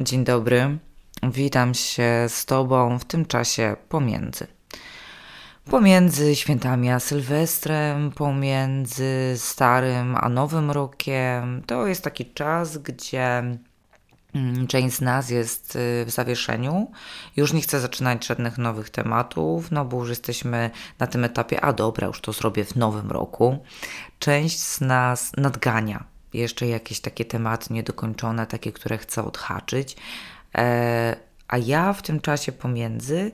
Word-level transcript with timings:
Dzień 0.00 0.24
dobry. 0.24 0.78
Witam 1.22 1.74
się 1.74 2.26
z 2.28 2.46
Tobą 2.46 2.98
w 2.98 3.04
tym 3.04 3.26
czasie 3.26 3.76
pomiędzy. 3.88 4.46
Pomiędzy 5.70 6.36
świętami 6.36 6.90
a 6.90 7.00
Sylwestrem, 7.00 8.10
pomiędzy 8.10 9.34
Starym 9.36 10.16
a 10.20 10.28
Nowym 10.28 10.70
Rokiem. 10.70 11.62
To 11.66 11.86
jest 11.86 12.04
taki 12.04 12.26
czas, 12.26 12.78
gdzie 12.78 13.42
mm, 14.34 14.66
część 14.66 14.96
z 14.96 15.00
nas 15.00 15.30
jest 15.30 15.76
y, 15.76 16.04
w 16.06 16.10
zawieszeniu. 16.10 16.90
Już 17.36 17.52
nie 17.52 17.60
chcę 17.60 17.80
zaczynać 17.80 18.26
żadnych 18.26 18.58
nowych 18.58 18.90
tematów, 18.90 19.70
no 19.70 19.84
bo 19.84 19.98
już 19.98 20.08
jesteśmy 20.08 20.70
na 20.98 21.06
tym 21.06 21.24
etapie, 21.24 21.60
a 21.60 21.72
dobra, 21.72 22.06
już 22.06 22.20
to 22.20 22.32
zrobię 22.32 22.64
w 22.64 22.76
nowym 22.76 23.10
roku. 23.10 23.58
Część 24.18 24.58
z 24.58 24.80
nas 24.80 25.32
nadgania 25.36 26.17
jeszcze 26.32 26.66
jakieś 26.66 27.00
takie 27.00 27.24
tematy 27.24 27.74
niedokończone, 27.74 28.46
takie, 28.46 28.72
które 28.72 28.98
chcę 28.98 29.24
odhaczyć. 29.24 29.96
E, 30.54 31.16
a 31.48 31.58
ja 31.58 31.92
w 31.92 32.02
tym 32.02 32.20
czasie 32.20 32.52
pomiędzy 32.52 33.32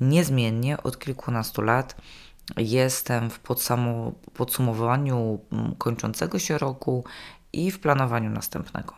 niezmiennie 0.00 0.82
od 0.82 0.98
kilkunastu 0.98 1.62
lat 1.62 1.96
jestem 2.56 3.30
w 3.30 3.40
podsumowaniu 4.34 5.40
mm, 5.52 5.74
kończącego 5.74 6.38
się 6.38 6.58
roku 6.58 7.04
i 7.52 7.70
w 7.70 7.80
planowaniu 7.80 8.30
następnego. 8.30 8.94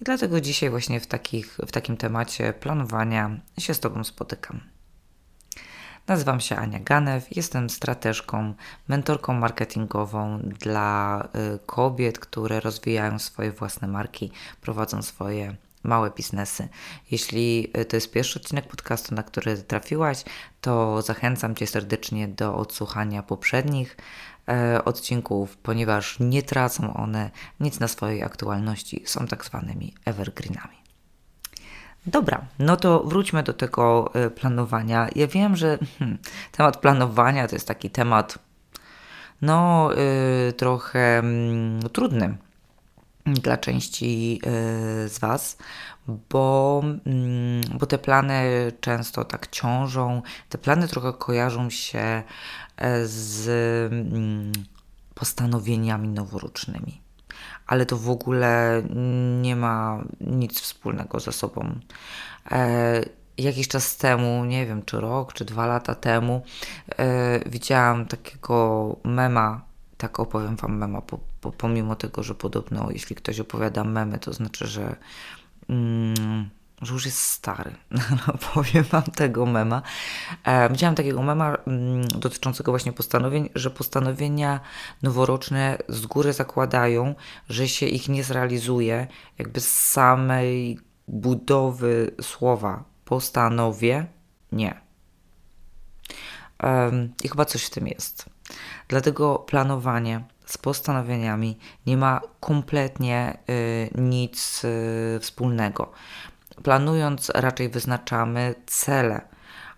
I 0.00 0.04
dlatego 0.04 0.40
dzisiaj 0.40 0.70
właśnie 0.70 1.00
w, 1.00 1.06
takich, 1.06 1.58
w 1.66 1.72
takim 1.72 1.96
temacie 1.96 2.52
planowania 2.52 3.40
się 3.58 3.74
z 3.74 3.80
Tobą 3.80 4.04
spotykam. 4.04 4.73
Nazywam 6.06 6.40
się 6.40 6.56
Ania 6.56 6.80
Ganew, 6.80 7.36
jestem 7.36 7.70
strateżką, 7.70 8.54
mentorką 8.88 9.34
marketingową 9.34 10.38
dla 10.38 11.20
y, 11.54 11.58
kobiet, 11.66 12.18
które 12.18 12.60
rozwijają 12.60 13.18
swoje 13.18 13.52
własne 13.52 13.88
marki, 13.88 14.30
prowadzą 14.60 15.02
swoje 15.02 15.56
małe 15.82 16.10
biznesy. 16.10 16.68
Jeśli 17.10 17.70
y, 17.78 17.84
to 17.84 17.96
jest 17.96 18.12
pierwszy 18.12 18.38
odcinek 18.38 18.66
podcastu, 18.66 19.14
na 19.14 19.22
który 19.22 19.56
trafiłaś, 19.56 20.24
to 20.60 21.02
zachęcam 21.02 21.54
Cię 21.54 21.66
serdecznie 21.66 22.28
do 22.28 22.56
odsłuchania 22.56 23.22
poprzednich 23.22 23.96
e, 24.48 24.84
odcinków, 24.84 25.56
ponieważ 25.56 26.16
nie 26.20 26.42
tracą 26.42 26.94
one 26.94 27.30
nic 27.60 27.80
na 27.80 27.88
swojej 27.88 28.22
aktualności, 28.22 29.02
są 29.06 29.26
tak 29.26 29.44
zwanymi 29.44 29.94
evergreenami. 30.04 30.83
Dobra, 32.06 32.46
no 32.58 32.76
to 32.76 33.02
wróćmy 33.04 33.42
do 33.42 33.52
tego 33.52 34.10
y, 34.26 34.30
planowania. 34.30 35.08
Ja 35.16 35.26
wiem, 35.26 35.56
że 35.56 35.78
hmm, 35.98 36.18
temat 36.52 36.76
planowania 36.76 37.48
to 37.48 37.56
jest 37.56 37.68
taki 37.68 37.90
temat, 37.90 38.38
no, 39.42 39.90
y, 40.48 40.52
trochę 40.52 41.22
y, 41.84 41.88
trudny 41.88 42.36
dla 43.26 43.56
części 43.56 44.40
y, 44.46 45.08
z 45.08 45.18
Was, 45.18 45.56
bo, 46.08 46.82
mm, 47.06 47.60
bo 47.78 47.86
te 47.86 47.98
plany 47.98 48.72
często 48.80 49.24
tak 49.24 49.46
ciążą. 49.46 50.22
Te 50.48 50.58
plany 50.58 50.88
trochę 50.88 51.12
kojarzą 51.12 51.70
się 51.70 52.22
e, 52.76 53.06
z 53.06 53.48
mm, 53.92 54.52
postanowieniami 55.14 56.08
noworocznymi 56.08 57.03
ale 57.66 57.86
to 57.86 57.96
w 57.96 58.10
ogóle 58.10 58.82
nie 59.42 59.56
ma 59.56 60.04
nic 60.20 60.60
wspólnego 60.60 61.20
ze 61.20 61.32
sobą. 61.32 61.78
E, 62.50 63.02
jakiś 63.38 63.68
czas 63.68 63.96
temu, 63.96 64.44
nie 64.44 64.66
wiem 64.66 64.82
czy 64.82 65.00
rok, 65.00 65.32
czy 65.32 65.44
dwa 65.44 65.66
lata 65.66 65.94
temu, 65.94 66.42
e, 66.98 67.50
widziałam 67.50 68.06
takiego 68.06 68.96
mema, 69.04 69.60
tak 69.96 70.20
opowiem 70.20 70.56
Wam 70.56 70.78
mema, 70.78 71.00
po, 71.00 71.18
po, 71.40 71.52
pomimo 71.52 71.96
tego, 71.96 72.22
że 72.22 72.34
podobno 72.34 72.90
jeśli 72.90 73.16
ktoś 73.16 73.40
opowiada 73.40 73.84
memy, 73.84 74.18
to 74.18 74.32
znaczy, 74.32 74.66
że. 74.66 74.96
Mm, 75.68 76.50
że 76.84 76.92
już 76.92 77.06
jest 77.06 77.20
stary. 77.20 77.74
No, 78.26 78.34
powiem 78.54 78.84
wam 78.84 79.02
tego 79.02 79.46
mema. 79.46 79.82
E, 80.44 80.70
widziałam 80.70 80.94
takiego 80.94 81.22
mema 81.22 81.54
mm, 81.54 82.08
dotyczącego 82.08 82.72
właśnie 82.72 82.92
postanowień, 82.92 83.50
że 83.54 83.70
postanowienia 83.70 84.60
noworoczne 85.02 85.78
z 85.88 86.06
góry 86.06 86.32
zakładają, 86.32 87.14
że 87.48 87.68
się 87.68 87.86
ich 87.86 88.08
nie 88.08 88.24
zrealizuje, 88.24 89.06
jakby 89.38 89.60
z 89.60 89.72
samej 89.72 90.78
budowy 91.08 92.10
słowa 92.20 92.84
postanowię, 93.04 94.06
nie. 94.52 94.84
I 97.22 97.28
chyba 97.28 97.44
coś 97.44 97.64
w 97.64 97.70
tym 97.70 97.86
jest. 97.86 98.26
Dlatego 98.88 99.38
planowanie 99.38 100.24
z 100.46 100.58
postanowieniami 100.58 101.58
nie 101.86 101.96
ma 101.96 102.20
kompletnie 102.40 103.38
y, 103.50 103.90
nic 103.94 104.64
y, 104.64 105.18
wspólnego. 105.20 105.92
Planując 106.62 107.30
raczej 107.34 107.68
wyznaczamy 107.68 108.54
cele, 108.66 109.20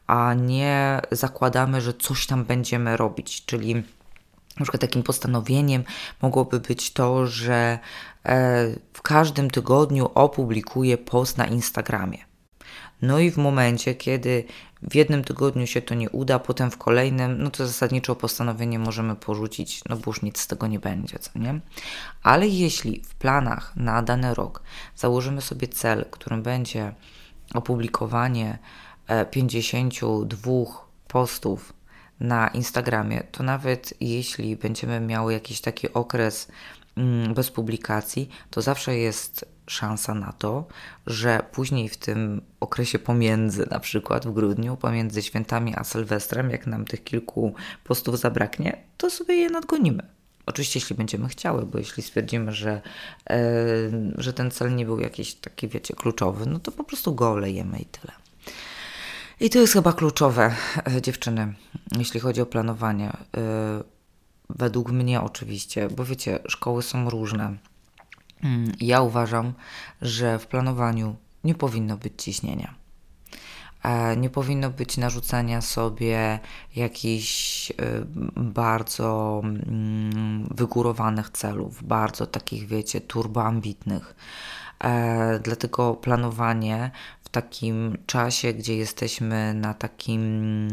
a 0.06 0.34
nie 0.34 1.00
zakładamy, 1.10 1.80
że 1.80 1.94
coś 1.94 2.26
tam 2.26 2.44
będziemy 2.44 2.96
robić, 2.96 3.44
czyli 3.44 3.74
na 3.74 4.62
przykład 4.62 4.80
takim 4.80 5.02
postanowieniem 5.02 5.84
mogłoby 6.22 6.60
być 6.60 6.92
to, 6.92 7.26
że 7.26 7.78
e, 8.24 8.68
w 8.92 9.02
każdym 9.02 9.50
tygodniu 9.50 10.10
opublikuję 10.14 10.98
post 10.98 11.38
na 11.38 11.46
Instagramie. 11.46 12.18
No 13.02 13.18
i 13.18 13.30
w 13.30 13.36
momencie, 13.36 13.94
kiedy 13.94 14.44
w 14.82 14.94
jednym 14.94 15.24
tygodniu 15.24 15.66
się 15.66 15.82
to 15.82 15.94
nie 15.94 16.10
uda, 16.10 16.38
potem 16.38 16.70
w 16.70 16.78
kolejnym, 16.78 17.42
no 17.42 17.50
to 17.50 17.66
zasadniczo 17.66 18.16
postanowienie 18.16 18.78
możemy 18.78 19.16
porzucić, 19.16 19.84
no 19.88 19.96
bo 19.96 20.02
już 20.06 20.22
nic 20.22 20.40
z 20.40 20.46
tego 20.46 20.66
nie 20.66 20.78
będzie, 20.78 21.18
co 21.18 21.38
nie? 21.38 21.60
Ale 22.22 22.48
jeśli 22.48 23.02
w 23.04 23.14
planach 23.14 23.76
na 23.76 24.02
dany 24.02 24.34
rok 24.34 24.62
założymy 24.96 25.42
sobie 25.42 25.68
cel, 25.68 26.04
którym 26.10 26.42
będzie 26.42 26.94
opublikowanie 27.54 28.58
52 29.30 30.52
e, 30.52 30.64
postów 31.08 31.72
na 32.20 32.48
Instagramie, 32.48 33.22
to 33.32 33.42
nawet 33.42 33.94
jeśli 34.00 34.56
będziemy 34.56 35.00
miały 35.00 35.32
jakiś 35.32 35.60
taki 35.60 35.92
okres 35.92 36.48
mm, 36.96 37.34
bez 37.34 37.50
publikacji, 37.50 38.28
to 38.50 38.62
zawsze 38.62 38.96
jest 38.96 39.55
szansa 39.66 40.14
na 40.14 40.32
to, 40.32 40.66
że 41.06 41.42
później 41.52 41.88
w 41.88 41.96
tym 41.96 42.42
okresie 42.60 42.98
pomiędzy, 42.98 43.66
na 43.70 43.80
przykład 43.80 44.26
w 44.26 44.32
grudniu, 44.32 44.76
pomiędzy 44.76 45.22
świętami 45.22 45.74
a 45.76 45.84
Sylwestrem, 45.84 46.50
jak 46.50 46.66
nam 46.66 46.84
tych 46.84 47.04
kilku 47.04 47.54
postów 47.84 48.18
zabraknie, 48.18 48.82
to 48.96 49.10
sobie 49.10 49.34
je 49.34 49.50
nadgonimy. 49.50 50.02
Oczywiście, 50.46 50.80
jeśli 50.80 50.96
będziemy 50.96 51.28
chciały, 51.28 51.66
bo 51.66 51.78
jeśli 51.78 52.02
stwierdzimy, 52.02 52.52
że, 52.52 52.80
e, 53.30 53.38
że 54.18 54.32
ten 54.32 54.50
cel 54.50 54.74
nie 54.74 54.84
był 54.86 55.00
jakiś 55.00 55.34
taki, 55.34 55.68
wiecie, 55.68 55.94
kluczowy, 55.94 56.46
no 56.46 56.58
to 56.58 56.72
po 56.72 56.84
prostu 56.84 57.14
go 57.14 57.30
olejemy 57.30 57.78
i 57.78 57.84
tyle. 57.84 58.12
I 59.40 59.50
to 59.50 59.58
jest 59.58 59.72
chyba 59.72 59.92
kluczowe, 59.92 60.54
e, 60.96 61.02
dziewczyny, 61.02 61.54
jeśli 61.98 62.20
chodzi 62.20 62.40
o 62.40 62.46
planowanie. 62.46 63.08
E, 63.08 63.16
według 64.50 64.90
mnie 64.90 65.20
oczywiście, 65.20 65.88
bo 65.88 66.04
wiecie, 66.04 66.38
szkoły 66.48 66.82
są 66.82 67.10
różne 67.10 67.56
ja 68.80 69.00
uważam, 69.02 69.52
że 70.02 70.38
w 70.38 70.46
planowaniu 70.46 71.16
nie 71.44 71.54
powinno 71.54 71.96
być 71.96 72.12
ciśnienia. 72.22 72.74
E, 73.82 74.16
nie 74.16 74.30
powinno 74.30 74.70
być 74.70 74.96
narzucania 74.96 75.60
sobie 75.60 76.38
jakichś 76.76 77.70
y, 77.70 77.74
bardzo 78.36 79.40
mm, 79.44 80.48
wygórowanych 80.50 81.30
celów, 81.30 81.82
bardzo 81.82 82.26
takich, 82.26 82.66
wiecie, 82.66 83.00
turboambitnych. 83.00 84.16
E, 84.84 85.40
dlatego 85.42 85.94
planowanie 85.94 86.90
w 87.26 87.28
takim 87.28 87.98
czasie, 88.06 88.52
gdzie 88.52 88.76
jesteśmy 88.76 89.54
na 89.54 89.74
takim 89.74 90.68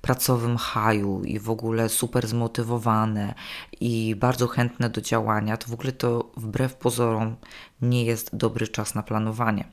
pracowym 0.00 0.56
haju 0.56 1.22
i 1.24 1.38
w 1.38 1.50
ogóle 1.50 1.88
super 1.88 2.26
zmotywowane 2.26 3.34
i 3.80 4.16
bardzo 4.16 4.48
chętne 4.48 4.90
do 4.90 5.00
działania, 5.00 5.56
to 5.56 5.68
w 5.68 5.72
ogóle 5.72 5.92
to 5.92 6.30
wbrew 6.36 6.74
pozorom 6.74 7.36
nie 7.82 8.04
jest 8.04 8.36
dobry 8.36 8.68
czas 8.68 8.94
na 8.94 9.02
planowanie, 9.02 9.64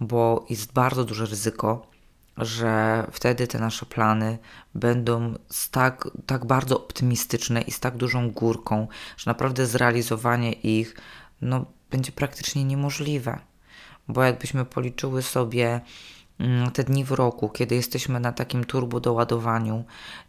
bo 0.00 0.46
jest 0.50 0.72
bardzo 0.72 1.04
duże 1.04 1.26
ryzyko, 1.26 1.86
że 2.36 3.06
wtedy 3.12 3.46
te 3.46 3.58
nasze 3.58 3.86
plany 3.86 4.38
będą 4.74 5.34
tak, 5.70 6.08
tak 6.26 6.44
bardzo 6.44 6.76
optymistyczne 6.76 7.60
i 7.60 7.70
z 7.70 7.80
tak 7.80 7.96
dużą 7.96 8.30
górką, 8.30 8.88
że 9.16 9.30
naprawdę 9.30 9.66
zrealizowanie 9.66 10.52
ich 10.52 10.96
no, 11.40 11.64
będzie 11.90 12.12
praktycznie 12.12 12.64
niemożliwe. 12.64 13.51
Bo 14.08 14.22
jakbyśmy 14.22 14.64
policzyły 14.64 15.22
sobie 15.22 15.80
mm, 16.38 16.70
te 16.70 16.84
dni 16.84 17.04
w 17.04 17.12
roku, 17.12 17.48
kiedy 17.48 17.74
jesteśmy 17.74 18.20
na 18.20 18.32
takim 18.32 18.64
turbo 18.64 19.00
doładowaniu 19.00 19.84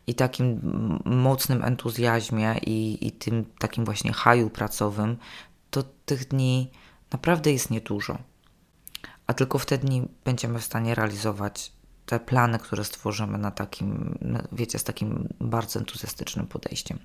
i 0.08 0.16
takim 0.16 0.60
mocnym 1.06 1.64
entuzjazmie 1.64 2.56
i, 2.66 3.08
i 3.08 3.12
tym 3.12 3.46
takim 3.60 3.86
właśnie 3.86 4.14
haju 4.14 4.50
pracowym, 4.50 5.18
to 5.70 5.84
tych 6.06 6.28
dni 6.28 6.72
naprawdę 7.12 7.52
jest 7.52 7.70
niedużo. 7.70 8.18
A 9.28 9.34
tylko 9.34 9.58
wtedy 9.60 9.88
będziemy 10.26 10.60
w 10.60 10.66
stanie 10.66 10.96
realizować 10.96 11.73
te 12.06 12.20
plany, 12.20 12.60
które 12.60 12.84
stworzymy 12.84 13.38
na 13.38 13.52
takim, 13.52 14.18
wiecie, 14.52 14.80
z 14.80 14.84
takim 14.84 15.28
bardzo 15.40 15.80
entuzjastycznym 15.80 16.48
podejściem. 16.48 17.00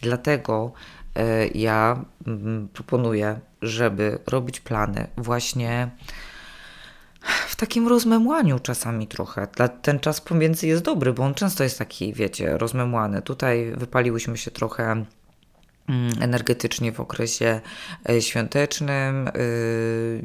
Dlatego 0.00 0.72
y, 1.18 1.50
ja 1.54 2.04
y, 2.64 2.68
proponuję, 2.72 3.40
żeby 3.62 4.18
robić 4.26 4.60
plany 4.60 5.06
właśnie 5.16 5.90
takim 7.62 7.88
rozmemłaniu 7.88 8.58
czasami 8.58 9.06
trochę. 9.06 9.46
Ten 9.82 10.00
czas 10.00 10.20
pomiędzy 10.20 10.66
jest 10.66 10.82
dobry, 10.82 11.12
bo 11.12 11.22
on 11.22 11.34
często 11.34 11.64
jest 11.64 11.78
taki, 11.78 12.14
wiecie, 12.14 12.58
rozmemłany. 12.58 13.22
Tutaj 13.22 13.72
wypaliłyśmy 13.76 14.36
się 14.36 14.50
trochę 14.50 14.82
Mm, 14.82 15.06
energetycznie 16.20 16.92
w 16.92 17.00
okresie 17.00 17.60
e, 18.08 18.22
świątecznym 18.22 19.28
y, 19.28 20.22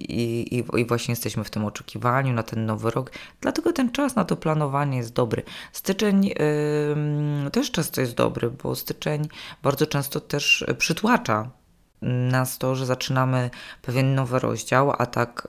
i, 0.00 0.56
i, 0.56 0.80
i, 0.80 0.86
właśnie 0.86 1.12
jesteśmy 1.12 1.44
w 1.44 1.50
tym 1.50 1.64
oczekiwaniu 1.64 2.32
na 2.32 2.42
ten 2.42 2.66
nowy 2.66 2.90
rok. 2.90 3.12
Dlatego 3.40 3.72
ten 3.72 3.92
czas 3.92 4.16
na 4.16 4.24
to 4.24 4.36
planowanie 4.36 4.98
jest 4.98 5.12
dobry. 5.12 5.42
Styczeń 5.72 6.30
też 7.52 7.70
często 7.70 8.00
jest 8.00 8.14
dobry, 8.14 8.50
bo 8.50 8.74
styczeń 8.76 9.28
bardzo 9.62 9.86
często 9.86 10.20
też 10.20 10.64
przytłacza 10.78 11.50
nas 12.02 12.58
to, 12.58 12.74
że 12.74 12.86
zaczynamy 12.86 13.50
pewien 13.82 14.14
nowy 14.14 14.38
rozdział, 14.38 14.92
a 14.98 15.06
tak, 15.06 15.48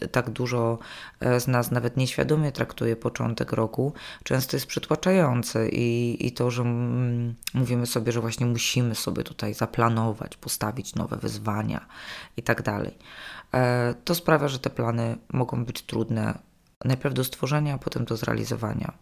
y, 0.00 0.08
tak 0.08 0.30
dużo 0.30 0.78
e, 1.20 1.40
z 1.40 1.48
nas 1.48 1.70
nawet 1.70 1.96
nieświadomie 1.96 2.52
traktuje 2.52 2.96
początek 2.96 3.52
roku, 3.52 3.92
często 4.24 4.56
jest 4.56 4.66
przytłaczający 4.66 5.68
i, 5.72 6.16
i 6.26 6.32
to, 6.32 6.50
że 6.50 6.64
mówimy 7.54 7.86
sobie, 7.86 8.12
że 8.12 8.20
właśnie 8.20 8.46
musimy 8.46 8.94
sobie 8.94 9.24
tutaj 9.24 9.54
zaplanować, 9.54 10.36
postawić 10.36 10.94
nowe 10.94 11.16
wyzwania 11.16 11.86
i 12.36 12.42
tak 12.42 12.62
dalej. 12.62 12.98
E, 13.54 13.94
to 14.04 14.14
sprawia, 14.14 14.48
że 14.48 14.58
te 14.58 14.70
plany 14.70 15.16
mogą 15.32 15.64
być 15.64 15.82
trudne 15.82 16.38
najpierw 16.84 17.14
do 17.14 17.24
stworzenia, 17.24 17.74
a 17.74 17.78
potem 17.78 18.04
do 18.04 18.16
zrealizowania. 18.16 18.92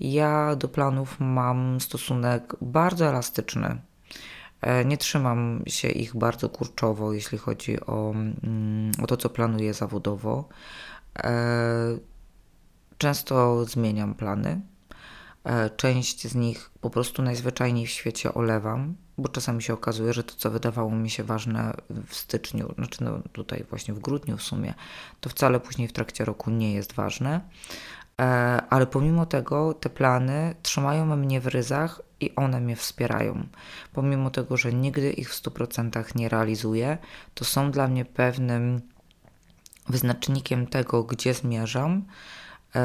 Ja 0.00 0.56
do 0.56 0.68
planów 0.68 1.16
mam 1.20 1.80
stosunek 1.80 2.56
bardzo 2.60 3.06
elastyczny. 3.06 3.76
E, 4.66 4.84
nie 4.84 4.96
trzymam 4.96 5.62
się 5.66 5.88
ich 5.88 6.16
bardzo 6.16 6.48
kurczowo, 6.48 7.12
jeśli 7.12 7.38
chodzi 7.38 7.80
o, 7.80 8.10
mm, 8.10 8.92
o 9.02 9.06
to, 9.06 9.16
co 9.16 9.30
planuję 9.30 9.74
zawodowo. 9.74 10.48
E, 11.18 11.32
często 12.98 13.64
zmieniam 13.64 14.14
plany. 14.14 14.60
E, 15.44 15.70
część 15.70 16.28
z 16.28 16.34
nich 16.34 16.70
po 16.80 16.90
prostu 16.90 17.22
najzwyczajniej 17.22 17.86
w 17.86 17.90
świecie 17.90 18.34
olewam, 18.34 18.94
bo 19.18 19.28
czasami 19.28 19.62
się 19.62 19.74
okazuje, 19.74 20.12
że 20.12 20.24
to, 20.24 20.34
co 20.34 20.50
wydawało 20.50 20.90
mi 20.90 21.10
się 21.10 21.24
ważne 21.24 21.74
w 22.06 22.14
styczniu, 22.14 22.74
znaczy 22.74 23.04
no 23.04 23.20
tutaj 23.32 23.64
właśnie 23.70 23.94
w 23.94 23.98
grudniu 23.98 24.36
w 24.36 24.42
sumie, 24.42 24.74
to 25.20 25.30
wcale 25.30 25.60
później 25.60 25.88
w 25.88 25.92
trakcie 25.92 26.24
roku 26.24 26.50
nie 26.50 26.72
jest 26.72 26.92
ważne. 26.92 27.40
Ale 28.70 28.86
pomimo 28.86 29.26
tego 29.26 29.74
te 29.74 29.90
plany 29.90 30.54
trzymają 30.62 31.16
mnie 31.16 31.40
w 31.40 31.46
ryzach 31.46 32.00
i 32.20 32.34
one 32.34 32.60
mnie 32.60 32.76
wspierają. 32.76 33.46
Pomimo 33.92 34.30
tego, 34.30 34.56
że 34.56 34.72
nigdy 34.72 35.12
ich 35.12 35.30
w 35.30 35.42
100% 35.42 36.16
nie 36.16 36.28
realizuję, 36.28 36.98
to 37.34 37.44
są 37.44 37.70
dla 37.70 37.88
mnie 37.88 38.04
pewnym 38.04 38.80
wyznacznikiem 39.88 40.66
tego, 40.66 41.04
gdzie 41.04 41.34
zmierzam 41.34 42.04
yy, 42.74 42.80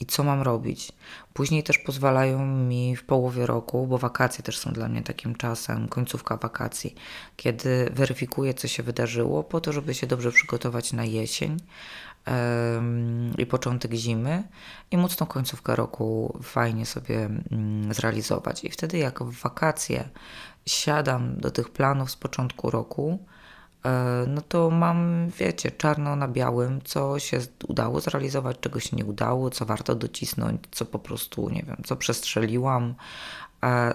i 0.00 0.06
co 0.06 0.24
mam 0.24 0.42
robić. 0.42 0.92
Później 1.32 1.62
też 1.62 1.78
pozwalają 1.78 2.46
mi 2.46 2.96
w 2.96 3.04
połowie 3.04 3.46
roku, 3.46 3.86
bo 3.86 3.98
wakacje 3.98 4.44
też 4.44 4.58
są 4.58 4.72
dla 4.72 4.88
mnie 4.88 5.02
takim 5.02 5.34
czasem, 5.34 5.88
końcówka 5.88 6.36
wakacji, 6.36 6.94
kiedy 7.36 7.90
weryfikuję, 7.92 8.54
co 8.54 8.68
się 8.68 8.82
wydarzyło, 8.82 9.44
po 9.44 9.60
to, 9.60 9.72
żeby 9.72 9.94
się 9.94 10.06
dobrze 10.06 10.32
przygotować 10.32 10.92
na 10.92 11.04
jesień, 11.04 11.56
i 13.38 13.46
początek 13.46 13.92
zimy 13.92 14.42
i 14.90 14.96
móc 14.96 15.16
tą 15.16 15.26
końcówkę 15.26 15.76
roku 15.76 16.38
fajnie 16.42 16.86
sobie 16.86 17.24
mm, 17.50 17.94
zrealizować. 17.94 18.64
I 18.64 18.70
wtedy 18.70 18.98
jak 18.98 19.22
w 19.22 19.42
wakacje 19.42 20.08
siadam 20.66 21.36
do 21.36 21.50
tych 21.50 21.70
planów 21.70 22.10
z 22.10 22.16
początku 22.16 22.70
roku, 22.70 23.18
e, 23.84 24.24
no 24.28 24.40
to 24.40 24.70
mam, 24.70 25.28
wiecie, 25.38 25.70
czarno 25.70 26.16
na 26.16 26.28
białym, 26.28 26.80
co 26.84 27.18
się 27.18 27.38
udało 27.68 28.00
zrealizować, 28.00 28.56
czego 28.60 28.80
się 28.80 28.96
nie 28.96 29.04
udało, 29.04 29.50
co 29.50 29.64
warto 29.66 29.94
docisnąć, 29.94 30.60
co 30.70 30.84
po 30.84 30.98
prostu, 30.98 31.50
nie 31.50 31.62
wiem, 31.62 31.76
co 31.84 31.96
przestrzeliłam, 31.96 32.94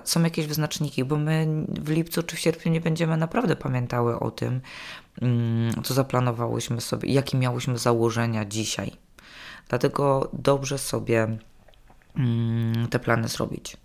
są 0.03 0.23
jakieś 0.23 0.47
wyznaczniki, 0.47 1.05
bo 1.05 1.17
my 1.17 1.65
w 1.67 1.89
lipcu 1.89 2.23
czy 2.23 2.35
w 2.35 2.39
sierpniu 2.39 2.71
nie 2.71 2.81
będziemy 2.81 3.17
naprawdę 3.17 3.55
pamiętały 3.55 4.19
o 4.19 4.31
tym, 4.31 4.61
mm, 5.21 5.83
co 5.83 5.93
zaplanowałyśmy 5.93 6.81
sobie, 6.81 7.13
jakie 7.13 7.37
miałyśmy 7.37 7.77
założenia 7.77 8.45
dzisiaj. 8.45 8.91
Dlatego 9.69 10.29
dobrze 10.33 10.77
sobie 10.77 11.37
mm, 12.15 12.87
te 12.87 12.99
plany 12.99 13.27
zrobić. 13.27 13.77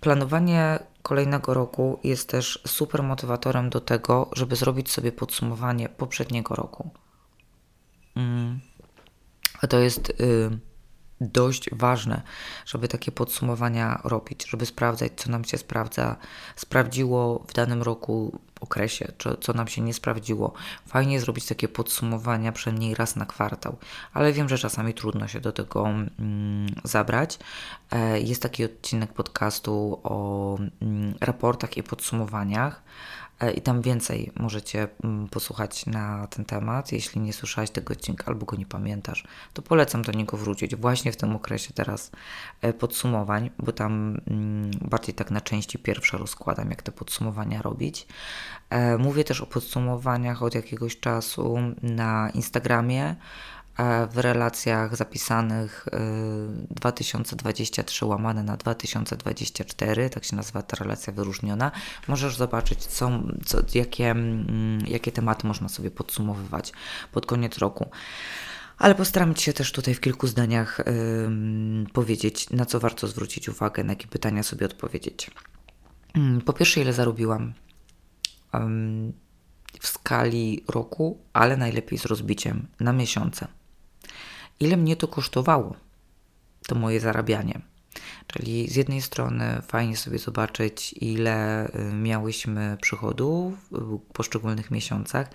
Planowanie 0.00 0.78
kolejnego 1.02 1.54
roku 1.54 1.98
jest 2.04 2.28
też 2.28 2.62
super 2.66 3.02
motywatorem 3.02 3.70
do 3.70 3.80
tego, 3.80 4.30
żeby 4.32 4.56
zrobić 4.56 4.90
sobie 4.90 5.12
podsumowanie 5.12 5.88
poprzedniego 5.88 6.54
roku. 6.54 6.90
Mm. 8.16 8.60
A 9.62 9.66
to 9.66 9.78
jest 9.78 10.10
y, 10.20 10.58
dość 11.20 11.70
ważne, 11.72 12.22
żeby 12.66 12.88
takie 12.88 13.12
podsumowania 13.12 14.00
robić, 14.04 14.46
żeby 14.48 14.66
sprawdzać, 14.66 15.12
co 15.16 15.30
nam 15.30 15.44
się 15.44 15.58
sprawdza, 15.58 16.16
sprawdziło 16.56 17.44
w 17.48 17.52
danym 17.52 17.82
roku, 17.82 18.40
okresie, 18.60 19.12
czy, 19.18 19.36
co 19.40 19.52
nam 19.52 19.68
się 19.68 19.82
nie 19.82 19.94
sprawdziło. 19.94 20.52
Fajnie 20.86 21.20
zrobić 21.20 21.46
takie 21.46 21.68
podsumowania 21.68 22.52
przynajmniej 22.52 22.94
raz 22.94 23.16
na 23.16 23.26
kwartał, 23.26 23.76
ale 24.12 24.32
wiem, 24.32 24.48
że 24.48 24.58
czasami 24.58 24.94
trudno 24.94 25.28
się 25.28 25.40
do 25.40 25.52
tego 25.52 25.88
mm, 25.88 26.66
zabrać. 26.84 27.38
E, 27.90 28.20
jest 28.20 28.42
taki 28.42 28.64
odcinek 28.64 29.12
podcastu 29.12 30.00
o 30.02 30.58
mm, 30.82 31.14
raportach 31.20 31.76
i 31.76 31.82
podsumowaniach. 31.82 32.82
E, 33.40 33.52
i 33.52 33.60
tam 33.60 33.82
więcej 33.82 34.32
możecie 34.36 34.88
mm, 35.04 35.28
posłuchać 35.28 35.86
na 35.86 36.26
ten 36.26 36.44
temat. 36.44 36.92
Jeśli 36.92 37.20
nie 37.20 37.32
słyszałeś 37.32 37.70
tego 37.70 37.92
odcinka 37.92 38.24
albo 38.26 38.46
go 38.46 38.56
nie 38.56 38.66
pamiętasz, 38.66 39.24
to 39.52 39.62
polecam 39.62 40.02
do 40.02 40.12
niego 40.12 40.36
wrócić 40.36 40.76
właśnie 40.76 41.12
w 41.12 41.16
tym 41.16 41.36
okresie 41.36 41.74
teraz 41.74 42.10
e, 42.62 42.72
podsumowań, 42.72 43.50
bo 43.58 43.72
tam 43.72 44.20
mm, 44.26 44.70
bardziej 44.80 45.14
tak 45.14 45.30
na 45.30 45.40
części 45.40 45.78
pierwsze 45.78 46.18
rozkładam, 46.18 46.70
jak 46.70 46.82
te 46.82 46.92
podsumowania 46.92 47.62
robić. 47.62 48.06
E, 48.70 48.98
mówię 48.98 49.24
też 49.24 49.40
o 49.40 49.46
podsumowaniach 49.46 50.42
od 50.42 50.54
jakiegoś 50.54 51.00
czasu 51.00 51.58
na 51.82 52.30
Instagramie 52.30 53.16
w 54.10 54.18
relacjach 54.18 54.96
zapisanych 54.96 55.86
2023 56.70 58.04
y, 58.04 58.08
łamane 58.08 58.42
na 58.42 58.56
2024, 58.56 60.10
tak 60.10 60.24
się 60.24 60.36
nazywa 60.36 60.62
ta 60.62 60.76
relacja 60.76 61.12
wyróżniona, 61.12 61.72
możesz 62.08 62.36
zobaczyć, 62.36 62.86
co, 62.86 63.10
co, 63.46 63.58
jakie, 63.74 64.10
mm, 64.10 64.86
jakie 64.86 65.12
tematy 65.12 65.46
można 65.46 65.68
sobie 65.68 65.90
podsumowywać 65.90 66.72
pod 67.12 67.26
koniec 67.26 67.58
roku. 67.58 67.90
Ale 68.78 68.94
postaram 68.94 69.36
się 69.36 69.52
też 69.52 69.72
tutaj 69.72 69.94
w 69.94 70.00
kilku 70.00 70.26
zdaniach 70.26 70.80
yy, 70.86 71.86
powiedzieć, 71.92 72.50
na 72.50 72.66
co 72.66 72.80
warto 72.80 73.06
zwrócić 73.06 73.48
uwagę, 73.48 73.84
na 73.84 73.92
jakie 73.92 74.06
pytania 74.06 74.42
sobie 74.42 74.66
odpowiedzieć. 74.66 75.30
Yy, 76.14 76.40
po 76.40 76.52
pierwsze, 76.52 76.80
ile 76.80 76.92
zarobiłam 76.92 77.54
yy, 78.54 78.60
w 79.80 79.86
skali 79.86 80.64
roku, 80.68 81.18
ale 81.32 81.56
najlepiej 81.56 81.98
z 81.98 82.04
rozbiciem 82.04 82.66
na 82.80 82.92
miesiące 82.92 83.55
ile 84.60 84.76
mnie 84.76 84.96
to 84.96 85.08
kosztowało, 85.08 85.74
to 86.66 86.74
moje 86.74 87.00
zarabianie. 87.00 87.60
Czyli 88.26 88.68
z 88.68 88.76
jednej 88.76 89.02
strony 89.02 89.62
fajnie 89.68 89.96
sobie 89.96 90.18
zobaczyć, 90.18 90.94
ile 91.00 91.68
y, 91.68 91.92
miałyśmy 91.92 92.76
przychodów 92.82 93.54
w 93.70 93.98
poszczególnych 93.98 94.70
miesiącach, 94.70 95.30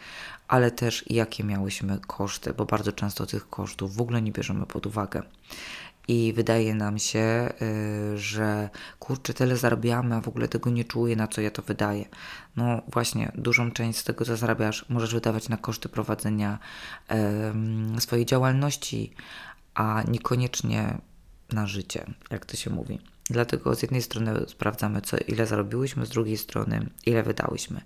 ale 0.47 0.71
też 0.71 1.05
jakie 1.09 1.43
miałyśmy 1.43 1.99
koszty, 2.07 2.53
bo 2.53 2.65
bardzo 2.65 2.91
często 2.91 3.25
tych 3.25 3.49
kosztów 3.49 3.95
w 3.95 4.01
ogóle 4.01 4.21
nie 4.21 4.31
bierzemy 4.31 4.65
pod 4.65 4.85
uwagę 4.85 5.23
i 6.07 6.33
wydaje 6.33 6.75
nam 6.75 6.99
się, 6.99 7.49
y, 7.61 8.17
że 8.17 8.69
kurczę, 8.99 9.33
tyle 9.33 9.57
zarabiamy, 9.57 10.15
a 10.15 10.21
w 10.21 10.27
ogóle 10.27 10.47
tego 10.47 10.69
nie 10.69 10.85
czuję, 10.85 11.15
na 11.15 11.27
co 11.27 11.41
ja 11.41 11.51
to 11.51 11.61
wydaję. 11.61 12.05
No 12.55 12.81
właśnie, 12.87 13.31
dużą 13.35 13.71
część 13.71 13.99
z 13.99 14.03
tego, 14.03 14.25
co 14.25 14.37
zarabiasz, 14.37 14.85
możesz 14.89 15.13
wydawać 15.13 15.49
na 15.49 15.57
koszty 15.57 15.89
prowadzenia 15.89 16.59
swojej 17.99 18.25
działalności, 18.25 19.13
a 19.73 20.03
niekoniecznie 20.07 20.97
na 21.51 21.67
życie, 21.67 22.05
jak 22.31 22.45
to 22.45 22.57
się 22.57 22.69
mówi. 22.69 22.99
Dlatego 23.29 23.75
z 23.75 23.81
jednej 23.81 24.01
strony 24.01 24.31
sprawdzamy, 24.47 25.01
co, 25.01 25.17
ile 25.27 25.47
zarobiłyśmy, 25.47 26.05
z 26.05 26.09
drugiej 26.09 26.37
strony, 26.37 26.89
ile 27.05 27.23
wydałyśmy. 27.23 27.81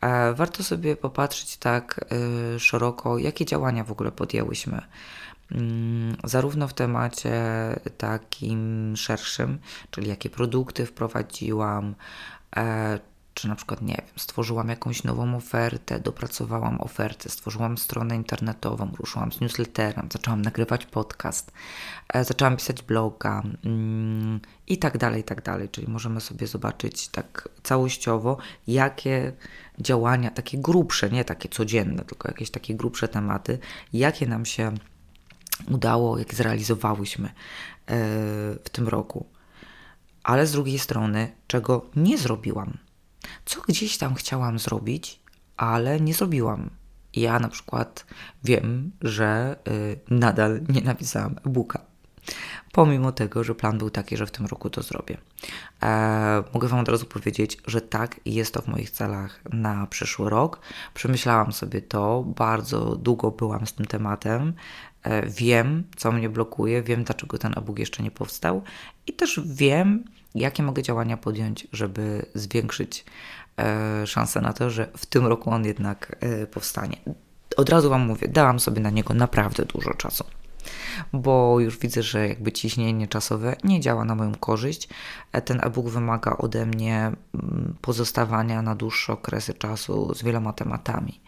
E, 0.00 0.34
warto 0.34 0.64
sobie 0.64 0.96
popatrzeć 0.96 1.56
tak 1.56 2.04
y, 2.56 2.60
szeroko, 2.60 3.18
jakie 3.18 3.44
działania 3.44 3.84
w 3.84 3.92
ogóle 3.92 4.12
podjęłyśmy. 4.12 4.82
Mm, 5.54 6.16
zarówno 6.24 6.68
w 6.68 6.74
temacie 6.74 7.32
takim 7.98 8.92
szerszym, 8.96 9.58
czyli 9.90 10.08
jakie 10.08 10.30
produkty 10.30 10.86
wprowadziłam, 10.86 11.94
e, 12.56 12.98
czy 13.34 13.48
na 13.48 13.54
przykład, 13.54 13.82
nie 13.82 13.94
wiem, 13.94 14.14
stworzyłam 14.16 14.68
jakąś 14.68 15.04
nową 15.04 15.36
ofertę, 15.36 16.00
dopracowałam 16.00 16.80
ofertę, 16.80 17.28
stworzyłam 17.28 17.78
stronę 17.78 18.16
internetową, 18.16 18.92
ruszyłam 18.98 19.32
z 19.32 19.40
newsletterem, 19.40 20.08
zaczęłam 20.12 20.42
nagrywać 20.42 20.86
podcast, 20.86 21.52
e, 22.08 22.24
zaczęłam 22.24 22.56
pisać 22.56 22.82
bloga 22.82 23.42
mm, 23.64 24.40
i 24.66 24.78
tak 24.78 24.98
dalej, 24.98 25.20
i 25.20 25.24
tak 25.24 25.42
dalej. 25.42 25.68
Czyli 25.68 25.88
możemy 25.88 26.20
sobie 26.20 26.46
zobaczyć 26.46 27.08
tak 27.08 27.48
całościowo, 27.62 28.36
jakie 28.66 29.32
działania, 29.78 30.30
takie 30.30 30.58
grubsze, 30.58 31.10
nie 31.10 31.24
takie 31.24 31.48
codzienne, 31.48 32.04
tylko 32.04 32.28
jakieś 32.28 32.50
takie 32.50 32.74
grubsze 32.74 33.08
tematy, 33.08 33.58
jakie 33.92 34.26
nam 34.26 34.44
się 34.44 34.74
udało, 35.70 36.18
jak 36.18 36.34
zrealizowałyśmy 36.34 37.28
e, 37.28 37.32
w 38.64 38.68
tym 38.72 38.88
roku. 38.88 39.26
Ale 40.22 40.46
z 40.46 40.52
drugiej 40.52 40.78
strony, 40.78 41.32
czego 41.46 41.86
nie 41.96 42.18
zrobiłam, 42.18 42.78
co 43.44 43.60
gdzieś 43.60 43.98
tam 43.98 44.14
chciałam 44.14 44.58
zrobić, 44.58 45.20
ale 45.56 46.00
nie 46.00 46.14
zrobiłam. 46.14 46.70
Ja 47.16 47.38
na 47.38 47.48
przykład 47.48 48.06
wiem, 48.44 48.92
że 49.00 49.56
y, 49.68 50.14
nadal 50.14 50.60
nie 50.68 50.80
napisałam 50.80 51.36
e-booka. 51.46 51.92
Pomimo 52.72 53.12
tego, 53.12 53.44
że 53.44 53.54
plan 53.54 53.78
był 53.78 53.90
taki, 53.90 54.16
że 54.16 54.26
w 54.26 54.30
tym 54.30 54.46
roku 54.46 54.70
to 54.70 54.82
zrobię. 54.82 55.18
E, 55.82 56.42
mogę 56.54 56.68
Wam 56.68 56.80
od 56.80 56.88
razu 56.88 57.06
powiedzieć, 57.06 57.58
że 57.66 57.80
tak, 57.80 58.20
jest 58.24 58.54
to 58.54 58.62
w 58.62 58.68
moich 58.68 58.90
celach 58.90 59.40
na 59.52 59.86
przyszły 59.86 60.30
rok. 60.30 60.60
Przemyślałam 60.94 61.52
sobie 61.52 61.82
to, 61.82 62.24
bardzo 62.36 62.96
długo 62.96 63.30
byłam 63.30 63.66
z 63.66 63.74
tym 63.74 63.86
tematem. 63.86 64.54
E, 65.02 65.26
wiem, 65.26 65.84
co 65.96 66.12
mnie 66.12 66.28
blokuje, 66.28 66.82
wiem, 66.82 67.04
dlaczego 67.04 67.38
ten 67.38 67.52
e-book 67.56 67.78
jeszcze 67.78 68.02
nie 68.02 68.10
powstał 68.10 68.62
i 69.06 69.12
też 69.12 69.40
wiem, 69.44 70.04
jakie 70.34 70.62
mogę 70.62 70.82
działania 70.82 71.16
podjąć, 71.16 71.66
żeby 71.72 72.26
zwiększyć 72.34 73.04
e, 73.58 74.06
szanse 74.06 74.40
na 74.40 74.52
to, 74.52 74.70
że 74.70 74.88
w 74.96 75.06
tym 75.06 75.26
roku 75.26 75.50
on 75.50 75.64
jednak 75.64 76.16
e, 76.20 76.46
powstanie. 76.46 76.96
Od 77.56 77.68
razu 77.68 77.90
Wam 77.90 78.06
mówię, 78.06 78.28
dałam 78.28 78.60
sobie 78.60 78.80
na 78.80 78.90
niego 78.90 79.14
naprawdę 79.14 79.64
dużo 79.64 79.94
czasu 79.94 80.24
bo 81.12 81.60
już 81.60 81.78
widzę, 81.78 82.02
że 82.02 82.28
jakby 82.28 82.52
ciśnienie 82.52 83.08
czasowe 83.08 83.56
nie 83.64 83.80
działa 83.80 84.04
na 84.04 84.14
moją 84.14 84.34
korzyść. 84.34 84.88
Ten 85.44 85.60
e-book 85.62 85.88
wymaga 85.88 86.36
ode 86.36 86.66
mnie 86.66 87.12
mm, 87.34 87.74
pozostawania 87.80 88.62
na 88.62 88.74
dłuższe 88.74 89.12
okresy 89.12 89.54
czasu 89.54 90.14
z 90.14 90.22
wieloma 90.22 90.52
tematami. 90.52 91.20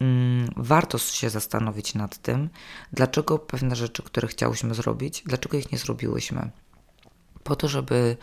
Mm, 0.00 0.50
warto 0.56 0.98
się 0.98 1.30
zastanowić 1.30 1.94
nad 1.94 2.18
tym, 2.18 2.50
dlaczego 2.92 3.38
pewne 3.38 3.76
rzeczy, 3.76 4.02
które 4.02 4.28
chciałyśmy 4.28 4.74
zrobić, 4.74 5.22
dlaczego 5.26 5.56
ich 5.56 5.72
nie 5.72 5.78
zrobiłyśmy 5.78 6.50
po 7.44 7.56
to, 7.56 7.68
żeby 7.68 8.16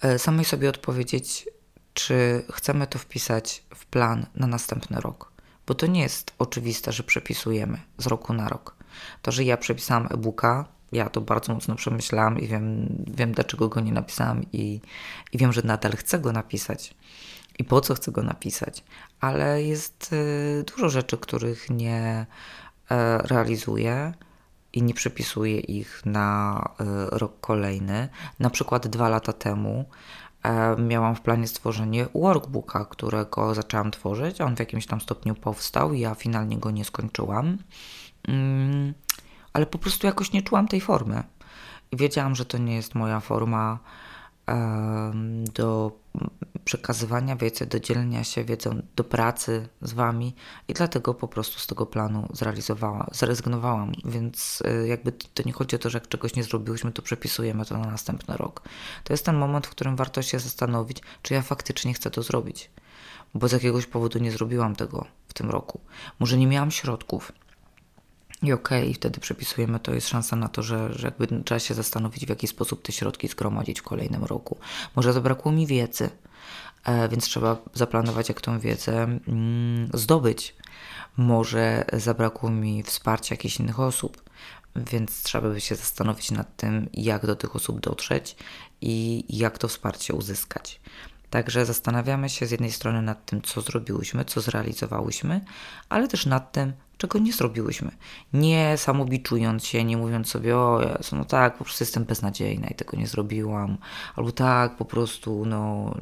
e, 0.00 0.18
samej 0.18 0.44
sobie 0.44 0.68
odpowiedzieć, 0.68 1.48
czy 1.94 2.44
chcemy 2.52 2.86
to 2.86 2.98
wpisać 2.98 3.64
w 3.74 3.86
plan 3.86 4.26
na 4.34 4.46
następny 4.46 5.00
rok. 5.00 5.32
Bo 5.66 5.74
to 5.74 5.86
nie 5.86 6.00
jest 6.00 6.32
oczywiste, 6.38 6.92
że 6.92 7.02
przepisujemy 7.02 7.80
z 7.98 8.06
roku 8.06 8.32
na 8.32 8.48
rok. 8.48 8.76
To, 9.22 9.32
że 9.32 9.44
ja 9.44 9.56
przepisałam 9.56 10.08
e-booka, 10.10 10.64
ja 10.92 11.08
to 11.08 11.20
bardzo 11.20 11.54
mocno 11.54 11.74
przemyślałam 11.74 12.38
i 12.38 12.46
wiem, 12.46 12.88
wiem 13.06 13.32
dlaczego 13.32 13.68
go 13.68 13.80
nie 13.80 13.92
napisałam 13.92 14.42
i, 14.52 14.80
i 15.32 15.38
wiem, 15.38 15.52
że 15.52 15.62
nadal 15.62 15.92
chcę 15.92 16.18
go 16.18 16.32
napisać 16.32 16.94
i 17.58 17.64
po 17.64 17.80
co 17.80 17.94
chcę 17.94 18.12
go 18.12 18.22
napisać, 18.22 18.84
ale 19.20 19.62
jest 19.62 20.12
y, 20.12 20.64
dużo 20.74 20.88
rzeczy, 20.88 21.18
których 21.18 21.70
nie 21.70 22.26
y, 22.90 22.94
realizuję 23.18 24.12
i 24.72 24.82
nie 24.82 24.94
przepisuję 24.94 25.60
ich 25.60 26.02
na 26.06 26.62
e, 26.80 26.84
rok 27.18 27.40
kolejny. 27.40 28.08
Na 28.38 28.50
przykład 28.50 28.86
dwa 28.86 29.08
lata 29.08 29.32
temu 29.32 29.84
e, 30.42 30.76
miałam 30.76 31.14
w 31.16 31.20
planie 31.20 31.48
stworzenie 31.48 32.06
workbooka, 32.14 32.84
którego 32.84 33.54
zaczęłam 33.54 33.90
tworzyć. 33.90 34.40
On 34.40 34.56
w 34.56 34.58
jakimś 34.58 34.86
tam 34.86 35.00
stopniu 35.00 35.34
powstał, 35.34 35.94
ja 35.94 36.14
finalnie 36.14 36.58
go 36.58 36.70
nie 36.70 36.84
skończyłam, 36.84 37.58
mm, 38.28 38.94
ale 39.52 39.66
po 39.66 39.78
prostu 39.78 40.06
jakoś 40.06 40.32
nie 40.32 40.42
czułam 40.42 40.68
tej 40.68 40.80
formy. 40.80 41.22
Wiedziałam, 41.92 42.34
że 42.34 42.44
to 42.44 42.58
nie 42.58 42.74
jest 42.74 42.94
moja 42.94 43.20
forma 43.20 43.78
do 45.54 45.92
przekazywania 46.68 47.36
wiedzy, 47.36 47.66
do 47.66 47.80
dzielenia 47.80 48.24
się 48.24 48.44
wiedzą, 48.44 48.82
do 48.96 49.04
pracy 49.04 49.68
z 49.82 49.92
Wami 49.92 50.34
i 50.68 50.74
dlatego 50.74 51.14
po 51.14 51.28
prostu 51.28 51.58
z 51.58 51.66
tego 51.66 51.86
planu 51.86 52.28
zrealizowałam, 52.32 53.06
zrezygnowałam, 53.12 53.92
więc 54.04 54.62
y, 54.84 54.88
jakby 54.88 55.12
to 55.12 55.42
nie 55.46 55.52
chodzi 55.52 55.76
o 55.76 55.78
to, 55.78 55.90
że 55.90 55.98
jak 55.98 56.08
czegoś 56.08 56.34
nie 56.36 56.44
zrobiłyśmy, 56.44 56.92
to 56.92 57.02
przepisujemy 57.02 57.64
to 57.64 57.78
na 57.78 57.90
następny 57.90 58.36
rok. 58.36 58.62
To 59.04 59.12
jest 59.12 59.24
ten 59.24 59.36
moment, 59.36 59.66
w 59.66 59.70
którym 59.70 59.96
warto 59.96 60.22
się 60.22 60.38
zastanowić, 60.38 60.98
czy 61.22 61.34
ja 61.34 61.42
faktycznie 61.42 61.94
chcę 61.94 62.10
to 62.10 62.22
zrobić, 62.22 62.70
bo 63.34 63.48
z 63.48 63.52
jakiegoś 63.52 63.86
powodu 63.86 64.18
nie 64.18 64.32
zrobiłam 64.32 64.76
tego 64.76 65.06
w 65.28 65.34
tym 65.34 65.50
roku. 65.50 65.80
Może 66.18 66.36
nie 66.36 66.46
miałam 66.46 66.70
środków, 66.70 67.32
i 68.42 68.52
okej, 68.52 68.82
okay, 68.82 68.94
wtedy 68.94 69.20
przepisujemy, 69.20 69.80
to 69.80 69.94
jest 69.94 70.08
szansa 70.08 70.36
na 70.36 70.48
to, 70.48 70.62
że, 70.62 70.92
że 70.92 71.06
jakby 71.06 71.42
trzeba 71.44 71.58
się 71.58 71.74
zastanowić, 71.74 72.26
w 72.26 72.28
jaki 72.28 72.46
sposób 72.46 72.82
te 72.82 72.92
środki 72.92 73.28
zgromadzić 73.28 73.80
w 73.80 73.82
kolejnym 73.82 74.24
roku. 74.24 74.58
Może 74.96 75.12
zabrakło 75.12 75.52
mi 75.52 75.66
wiedzy, 75.66 76.10
e, 76.84 77.08
więc 77.08 77.24
trzeba 77.24 77.56
zaplanować, 77.74 78.28
jak 78.28 78.40
tą 78.40 78.58
wiedzę 78.60 79.02
mm, 79.02 79.90
zdobyć. 79.94 80.56
Może 81.16 81.84
zabrakło 81.92 82.50
mi 82.50 82.82
wsparcia 82.82 83.34
jakichś 83.34 83.60
innych 83.60 83.80
osób, 83.80 84.22
więc 84.76 85.22
trzeba 85.22 85.48
by 85.48 85.60
się 85.60 85.76
zastanowić 85.76 86.30
nad 86.30 86.56
tym, 86.56 86.88
jak 86.94 87.26
do 87.26 87.36
tych 87.36 87.56
osób 87.56 87.80
dotrzeć 87.80 88.36
i 88.80 89.24
jak 89.28 89.58
to 89.58 89.68
wsparcie 89.68 90.14
uzyskać. 90.14 90.80
Także 91.30 91.66
zastanawiamy 91.66 92.28
się 92.28 92.46
z 92.46 92.50
jednej 92.50 92.72
strony 92.72 93.02
nad 93.02 93.26
tym, 93.26 93.42
co 93.42 93.60
zrobiłyśmy, 93.60 94.24
co 94.24 94.40
zrealizowałyśmy, 94.40 95.40
ale 95.88 96.08
też 96.08 96.26
nad 96.26 96.52
tym, 96.52 96.72
czego 96.98 97.18
nie 97.18 97.32
zrobiłyśmy. 97.32 97.90
Nie 98.32 98.76
samobiczując 98.76 99.64
się, 99.64 99.84
nie 99.84 99.96
mówiąc 99.96 100.28
sobie, 100.28 100.56
o 100.56 100.82
Jezu, 100.82 101.16
no 101.16 101.24
tak, 101.24 101.58
po 101.58 101.64
prostu 101.64 101.84
jestem 101.84 102.04
beznadziejna 102.04 102.68
i 102.68 102.74
tego 102.74 102.96
nie 102.96 103.06
zrobiłam, 103.06 103.78
albo 104.16 104.32
tak, 104.32 104.76
po 104.76 104.84
prostu, 104.84 105.44
no 105.46 105.94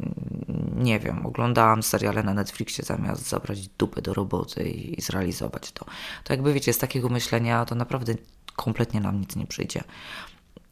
nie 0.76 0.98
wiem, 1.00 1.26
oglądałam 1.26 1.82
seriale 1.82 2.22
na 2.22 2.34
Netflixie 2.34 2.84
zamiast 2.84 3.28
zabrać 3.28 3.68
dupę 3.68 4.02
do 4.02 4.14
roboty 4.14 4.68
i, 4.68 4.98
i 4.98 5.02
zrealizować 5.02 5.72
to. 5.72 5.84
To 6.24 6.32
jakby 6.32 6.52
wiecie, 6.52 6.72
z 6.72 6.78
takiego 6.78 7.08
myślenia 7.08 7.64
to 7.64 7.74
naprawdę 7.74 8.14
kompletnie 8.56 9.00
nam 9.00 9.20
nic 9.20 9.36
nie 9.36 9.46
przyjdzie. 9.46 9.84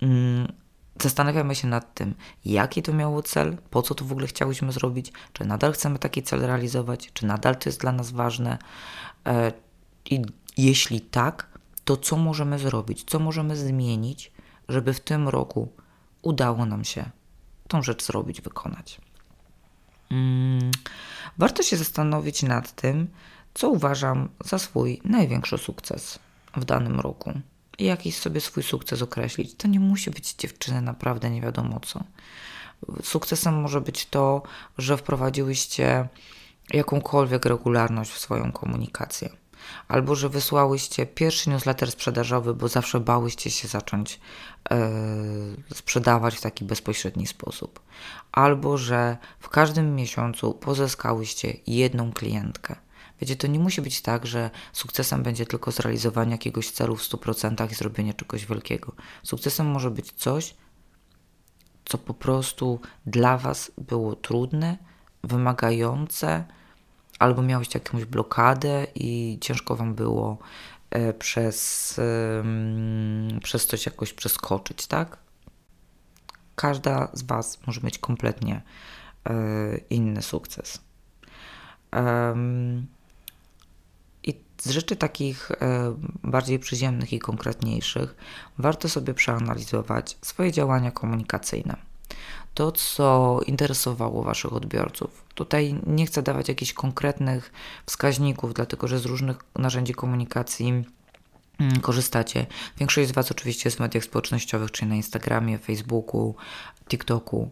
Mm, 0.02 0.52
zastanawiamy 1.02 1.54
się 1.54 1.68
nad 1.68 1.94
tym, 1.94 2.14
jaki 2.44 2.82
to 2.82 2.92
miało 2.92 3.22
cel, 3.22 3.56
po 3.70 3.82
co 3.82 3.94
to 3.94 4.04
w 4.04 4.12
ogóle 4.12 4.26
chciałyśmy 4.26 4.72
zrobić, 4.72 5.12
czy 5.32 5.44
nadal 5.44 5.72
chcemy 5.72 5.98
taki 5.98 6.22
cel 6.22 6.40
realizować, 6.40 7.10
czy 7.12 7.26
nadal 7.26 7.56
to 7.56 7.68
jest 7.68 7.80
dla 7.80 7.92
nas 7.92 8.10
ważne, 8.10 8.58
e, 9.26 9.52
i 10.10 10.22
jeśli 10.56 11.00
tak, 11.00 11.58
to 11.84 11.96
co 11.96 12.16
możemy 12.16 12.58
zrobić, 12.58 13.04
co 13.04 13.18
możemy 13.18 13.56
zmienić, 13.56 14.32
żeby 14.68 14.94
w 14.94 15.00
tym 15.00 15.28
roku 15.28 15.72
udało 16.22 16.66
nam 16.66 16.84
się 16.84 17.10
tą 17.68 17.82
rzecz 17.82 18.04
zrobić, 18.04 18.40
wykonać. 18.40 19.00
Hmm. 20.08 20.70
Warto 21.38 21.62
się 21.62 21.76
zastanowić 21.76 22.42
nad 22.42 22.72
tym, 22.72 23.08
co 23.54 23.70
uważam 23.70 24.28
za 24.44 24.58
swój 24.58 25.00
największy 25.04 25.58
sukces 25.58 26.18
w 26.56 26.64
danym 26.64 27.00
roku. 27.00 27.32
I 27.78 27.84
jakiś 27.84 28.16
sobie 28.16 28.40
swój 28.40 28.62
sukces 28.62 29.02
określić. 29.02 29.54
To 29.54 29.68
nie 29.68 29.80
musi 29.80 30.10
być 30.10 30.34
dziewczyny 30.34 30.82
naprawdę 30.82 31.30
nie 31.30 31.40
wiadomo 31.40 31.80
co. 31.80 32.04
Sukcesem 33.02 33.60
może 33.60 33.80
być 33.80 34.06
to, 34.06 34.42
że 34.78 34.96
wprowadziłyście 34.96 36.08
jakąkolwiek 36.72 37.44
regularność 37.44 38.10
w 38.10 38.18
swoją 38.18 38.52
komunikację 38.52 39.28
albo 39.88 40.14
że 40.14 40.28
wysłałyście 40.28 41.06
pierwszy 41.06 41.50
newsletter 41.50 41.90
sprzedażowy, 41.90 42.54
bo 42.54 42.68
zawsze 42.68 43.00
bałyście 43.00 43.50
się 43.50 43.68
zacząć 43.68 44.20
e, 44.70 44.90
sprzedawać 45.74 46.36
w 46.36 46.40
taki 46.40 46.64
bezpośredni 46.64 47.26
sposób, 47.26 47.80
albo 48.32 48.78
że 48.78 49.16
w 49.40 49.48
każdym 49.48 49.94
miesiącu 49.94 50.54
pozyskałyście 50.54 51.56
jedną 51.66 52.12
klientkę. 52.12 52.76
Wiecie, 53.20 53.36
to 53.36 53.46
nie 53.46 53.58
musi 53.58 53.82
być 53.82 54.02
tak, 54.02 54.26
że 54.26 54.50
sukcesem 54.72 55.22
będzie 55.22 55.46
tylko 55.46 55.70
zrealizowanie 55.70 56.32
jakiegoś 56.32 56.70
celu 56.70 56.96
w 56.96 57.02
100% 57.02 57.70
i 57.72 57.74
zrobienie 57.74 58.14
czegoś 58.14 58.46
wielkiego. 58.46 58.92
Sukcesem 59.22 59.66
może 59.66 59.90
być 59.90 60.12
coś, 60.12 60.54
co 61.84 61.98
po 61.98 62.14
prostu 62.14 62.80
dla 63.06 63.38
Was 63.38 63.72
było 63.78 64.16
trudne, 64.16 64.78
wymagające, 65.24 66.44
albo 67.18 67.42
miałeś 67.42 67.74
jakąś 67.74 68.04
blokadę 68.04 68.86
i 68.94 69.38
ciężko 69.40 69.76
wam 69.76 69.94
było 69.94 70.38
e, 70.90 71.12
przez, 71.12 72.00
przez 73.42 73.66
coś 73.66 73.86
jakoś 73.86 74.12
przeskoczyć, 74.12 74.86
tak? 74.86 75.18
Każda 76.54 77.08
z 77.12 77.22
Was 77.22 77.66
może 77.66 77.80
mieć 77.80 77.98
kompletnie 77.98 78.62
e, 79.24 79.32
inny 79.90 80.22
sukces. 80.22 80.80
I 84.22 84.40
z 84.58 84.70
rzeczy 84.70 84.96
takich 84.96 85.50
e, 85.50 85.56
bardziej 86.24 86.58
przyziemnych 86.58 87.12
i 87.12 87.18
konkretniejszych 87.18 88.14
warto 88.58 88.88
sobie 88.88 89.14
przeanalizować 89.14 90.18
swoje 90.22 90.52
działania 90.52 90.90
komunikacyjne. 90.90 91.76
To, 92.54 92.72
co 92.72 93.40
interesowało 93.46 94.22
Waszych 94.22 94.52
odbiorców. 94.52 95.24
Tutaj 95.34 95.74
nie 95.86 96.06
chcę 96.06 96.22
dawać 96.22 96.48
jakichś 96.48 96.72
konkretnych 96.72 97.52
wskaźników, 97.86 98.54
dlatego 98.54 98.88
że 98.88 98.98
z 98.98 99.04
różnych 99.04 99.36
narzędzi 99.58 99.94
komunikacji 99.94 100.84
mm, 101.60 101.80
korzystacie. 101.80 102.46
Większość 102.78 103.08
z 103.08 103.12
Was 103.12 103.30
oczywiście 103.30 103.66
jest 103.66 103.76
w 103.76 103.80
mediach 103.80 104.04
społecznościowych, 104.04 104.70
czyli 104.70 104.88
na 104.88 104.96
Instagramie, 104.96 105.58
Facebooku, 105.58 106.34
TikToku. 106.88 107.50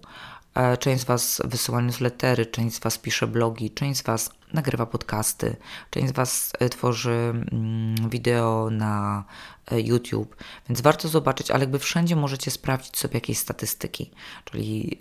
E, 0.55 0.77
część 0.77 1.03
z 1.03 1.05
Was 1.05 1.43
wysyła 1.45 1.81
newslettery, 1.81 2.47
część 2.47 2.77
z 2.77 2.81
Was 2.81 2.99
pisze 2.99 3.27
blogi, 3.27 3.71
część 3.71 4.01
z 4.01 4.03
Was 4.03 4.31
nagrywa 4.53 4.87
podcasty, 4.87 5.57
część 5.91 6.09
z 6.09 6.13
Was 6.13 6.53
e, 6.59 6.69
tworzy 6.69 7.33
mm, 7.53 8.11
wideo 8.11 8.69
na 8.71 9.25
e, 9.71 9.81
YouTube, 9.81 10.37
więc 10.69 10.81
warto 10.81 11.09
zobaczyć, 11.09 11.51
ale 11.51 11.61
jakby 11.61 11.79
wszędzie 11.79 12.17
możecie 12.17 12.51
sprawdzić 12.51 12.99
sobie 12.99 13.15
jakieś 13.15 13.39
statystyki, 13.39 14.11
czyli 14.45 14.99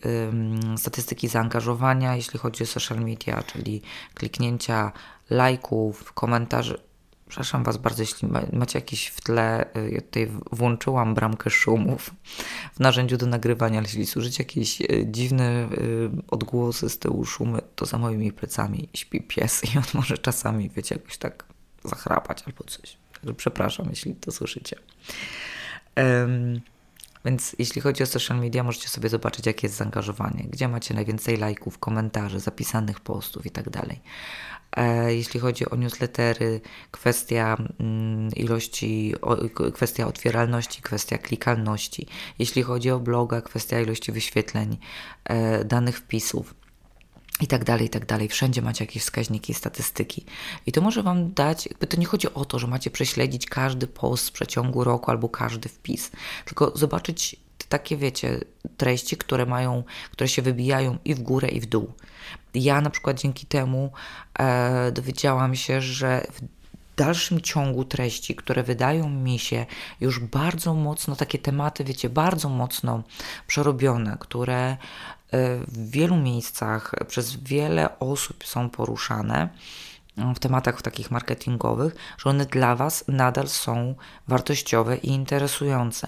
statystyki 0.77 1.27
zaangażowania, 1.27 2.15
jeśli 2.15 2.39
chodzi 2.39 2.63
o 2.63 2.67
social 2.67 2.99
media, 2.99 3.43
czyli 3.43 3.81
kliknięcia, 4.13 4.91
lajków, 5.29 6.13
komentarzy 6.13 6.90
Przepraszam 7.31 7.63
Was 7.63 7.77
bardzo, 7.77 8.03
jeśli 8.03 8.27
macie 8.53 8.79
jakieś 8.79 9.07
w 9.07 9.21
tle, 9.21 9.75
y, 9.75 9.91
ja 9.91 10.01
tutaj 10.01 10.31
włączyłam 10.51 11.13
bramkę 11.13 11.49
szumów 11.49 12.11
w 12.73 12.79
narzędziu 12.79 13.17
do 13.17 13.25
nagrywania, 13.25 13.77
ale 13.77 13.87
jeśli 13.87 14.05
słyszycie 14.05 14.43
jakieś 14.43 14.81
y, 14.81 15.05
dziwne 15.07 15.69
y, 15.71 16.09
odgłosy 16.27 16.89
z 16.89 16.99
tyłu 16.99 17.25
szumy, 17.25 17.61
to 17.75 17.85
za 17.85 17.97
moimi 17.97 18.31
plecami 18.31 18.89
śpi 18.93 19.21
pies 19.21 19.61
i 19.75 19.77
on 19.77 19.83
może 19.93 20.17
czasami, 20.17 20.69
wiecie, 20.69 20.95
jakoś 20.95 21.17
tak 21.17 21.45
zachrapać 21.83 22.43
albo 22.47 22.63
coś. 22.63 22.97
Także 23.13 23.33
przepraszam, 23.33 23.87
jeśli 23.89 24.15
to 24.15 24.31
słyszycie. 24.31 24.75
Um, 25.97 26.61
więc 27.25 27.55
jeśli 27.59 27.81
chodzi 27.81 28.03
o 28.03 28.05
social 28.05 28.39
media, 28.39 28.63
możecie 28.63 28.89
sobie 28.89 29.09
zobaczyć, 29.09 29.45
jakie 29.45 29.67
jest 29.67 29.77
zaangażowanie, 29.77 30.43
gdzie 30.49 30.67
macie 30.67 30.93
najwięcej 30.93 31.37
lajków, 31.37 31.79
komentarzy, 31.79 32.39
zapisanych 32.39 32.99
postów 32.99 33.45
i 33.45 33.51
tak 33.51 33.69
dalej. 33.69 34.01
Jeśli 35.07 35.39
chodzi 35.39 35.69
o 35.69 35.75
newslettery, 35.75 36.61
kwestia 36.91 37.57
mm, 37.79 38.31
ilości, 38.35 39.13
kwestia 39.73 40.07
otwieralności, 40.07 40.81
kwestia 40.81 41.17
klikalności. 41.17 42.07
Jeśli 42.39 42.63
chodzi 42.63 42.91
o 42.91 42.99
bloga, 42.99 43.41
kwestia 43.41 43.79
ilości 43.79 44.11
wyświetleń, 44.11 44.77
e, 45.23 45.65
danych 45.65 45.97
wpisów 45.97 46.53
i 47.41 47.47
tak 47.47 47.63
dalej, 47.63 47.85
i 47.85 47.89
tak 47.89 48.05
dalej. 48.05 48.27
Wszędzie 48.27 48.61
macie 48.61 48.83
jakieś 48.83 49.03
wskaźniki, 49.03 49.53
statystyki. 49.53 50.25
I 50.65 50.71
to 50.71 50.81
może 50.81 51.03
Wam 51.03 51.33
dać, 51.33 51.65
jakby 51.65 51.87
to 51.87 51.97
nie 51.97 52.05
chodzi 52.05 52.33
o 52.33 52.45
to, 52.45 52.59
że 52.59 52.67
macie 52.67 52.91
prześledzić 52.91 53.45
każdy 53.45 53.87
post 53.87 54.29
w 54.29 54.31
przeciągu 54.31 54.83
roku 54.83 55.11
albo 55.11 55.29
każdy 55.29 55.69
wpis, 55.69 56.11
tylko 56.45 56.71
zobaczyć 56.77 57.35
takie, 57.71 57.97
wiecie, 57.97 58.39
treści, 58.77 59.17
które 59.17 59.45
mają, 59.45 59.83
które 60.11 60.27
się 60.27 60.41
wybijają 60.41 60.97
i 61.05 61.15
w 61.15 61.19
górę, 61.19 61.47
i 61.47 61.61
w 61.61 61.65
dół. 61.65 61.93
Ja 62.53 62.81
na 62.81 62.89
przykład 62.89 63.19
dzięki 63.19 63.45
temu 63.45 63.91
e, 64.39 64.91
dowiedziałam 64.91 65.55
się, 65.55 65.81
że 65.81 66.27
w 66.33 66.41
dalszym 66.95 67.41
ciągu 67.41 67.85
treści, 67.85 68.35
które 68.35 68.63
wydają 68.63 69.09
mi 69.09 69.39
się 69.39 69.65
już 70.01 70.19
bardzo 70.19 70.73
mocno, 70.73 71.15
takie 71.15 71.39
tematy, 71.39 71.83
wiecie, 71.83 72.09
bardzo 72.09 72.49
mocno 72.49 73.03
przerobione, 73.47 74.17
które 74.19 74.61
e, 74.61 74.77
w 75.67 75.91
wielu 75.91 76.15
miejscach 76.15 76.91
przez 77.07 77.35
wiele 77.35 77.99
osób 77.99 78.45
są 78.45 78.69
poruszane, 78.69 79.49
w 80.17 80.39
tematach 80.39 80.81
takich 80.81 81.11
marketingowych, 81.11 81.95
że 82.17 82.29
one 82.29 82.45
dla 82.45 82.75
Was 82.75 83.03
nadal 83.07 83.47
są 83.47 83.95
wartościowe 84.27 84.97
i 84.97 85.07
interesujące. 85.07 86.07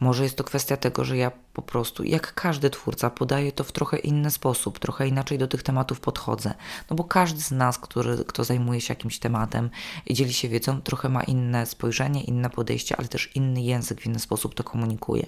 Może 0.00 0.22
jest 0.22 0.36
to 0.36 0.44
kwestia 0.44 0.76
tego, 0.76 1.04
że 1.04 1.16
ja 1.16 1.30
po 1.52 1.62
prostu, 1.62 2.04
jak 2.04 2.34
każdy 2.34 2.70
twórca, 2.70 3.10
podaję 3.10 3.52
to 3.52 3.64
w 3.64 3.72
trochę 3.72 3.96
inny 3.96 4.30
sposób, 4.30 4.78
trochę 4.78 5.08
inaczej 5.08 5.38
do 5.38 5.48
tych 5.48 5.62
tematów 5.62 6.00
podchodzę. 6.00 6.54
No 6.90 6.96
bo 6.96 7.04
każdy 7.04 7.40
z 7.40 7.50
nas, 7.50 7.78
który, 7.78 8.24
kto 8.24 8.44
zajmuje 8.44 8.80
się 8.80 8.92
jakimś 8.92 9.18
tematem 9.18 9.70
i 10.06 10.14
dzieli 10.14 10.32
się 10.32 10.48
wiedzą, 10.48 10.82
trochę 10.82 11.08
ma 11.08 11.22
inne 11.22 11.66
spojrzenie, 11.66 12.24
inne 12.24 12.50
podejście, 12.50 12.96
ale 12.96 13.08
też 13.08 13.30
inny 13.36 13.62
język, 13.62 14.00
w 14.00 14.06
inny 14.06 14.18
sposób 14.18 14.54
to 14.54 14.64
komunikuje. 14.64 15.26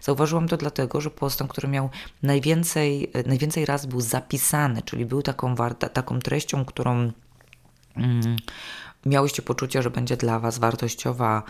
Zauważyłam 0.00 0.48
to 0.48 0.56
dlatego, 0.56 1.00
że 1.00 1.10
postem, 1.10 1.48
który 1.48 1.68
miał 1.68 1.90
najwięcej, 2.22 3.12
najwięcej 3.26 3.66
raz 3.66 3.86
był 3.86 4.00
zapisany, 4.00 4.82
czyli 4.82 5.06
był 5.06 5.22
taką, 5.22 5.54
warta, 5.54 5.88
taką 5.88 6.18
treścią, 6.18 6.64
którą 6.64 7.12
miałyście 9.06 9.42
poczucie, 9.42 9.82
że 9.82 9.90
będzie 9.90 10.16
dla 10.16 10.38
Was 10.38 10.58
wartościowa 10.58 11.42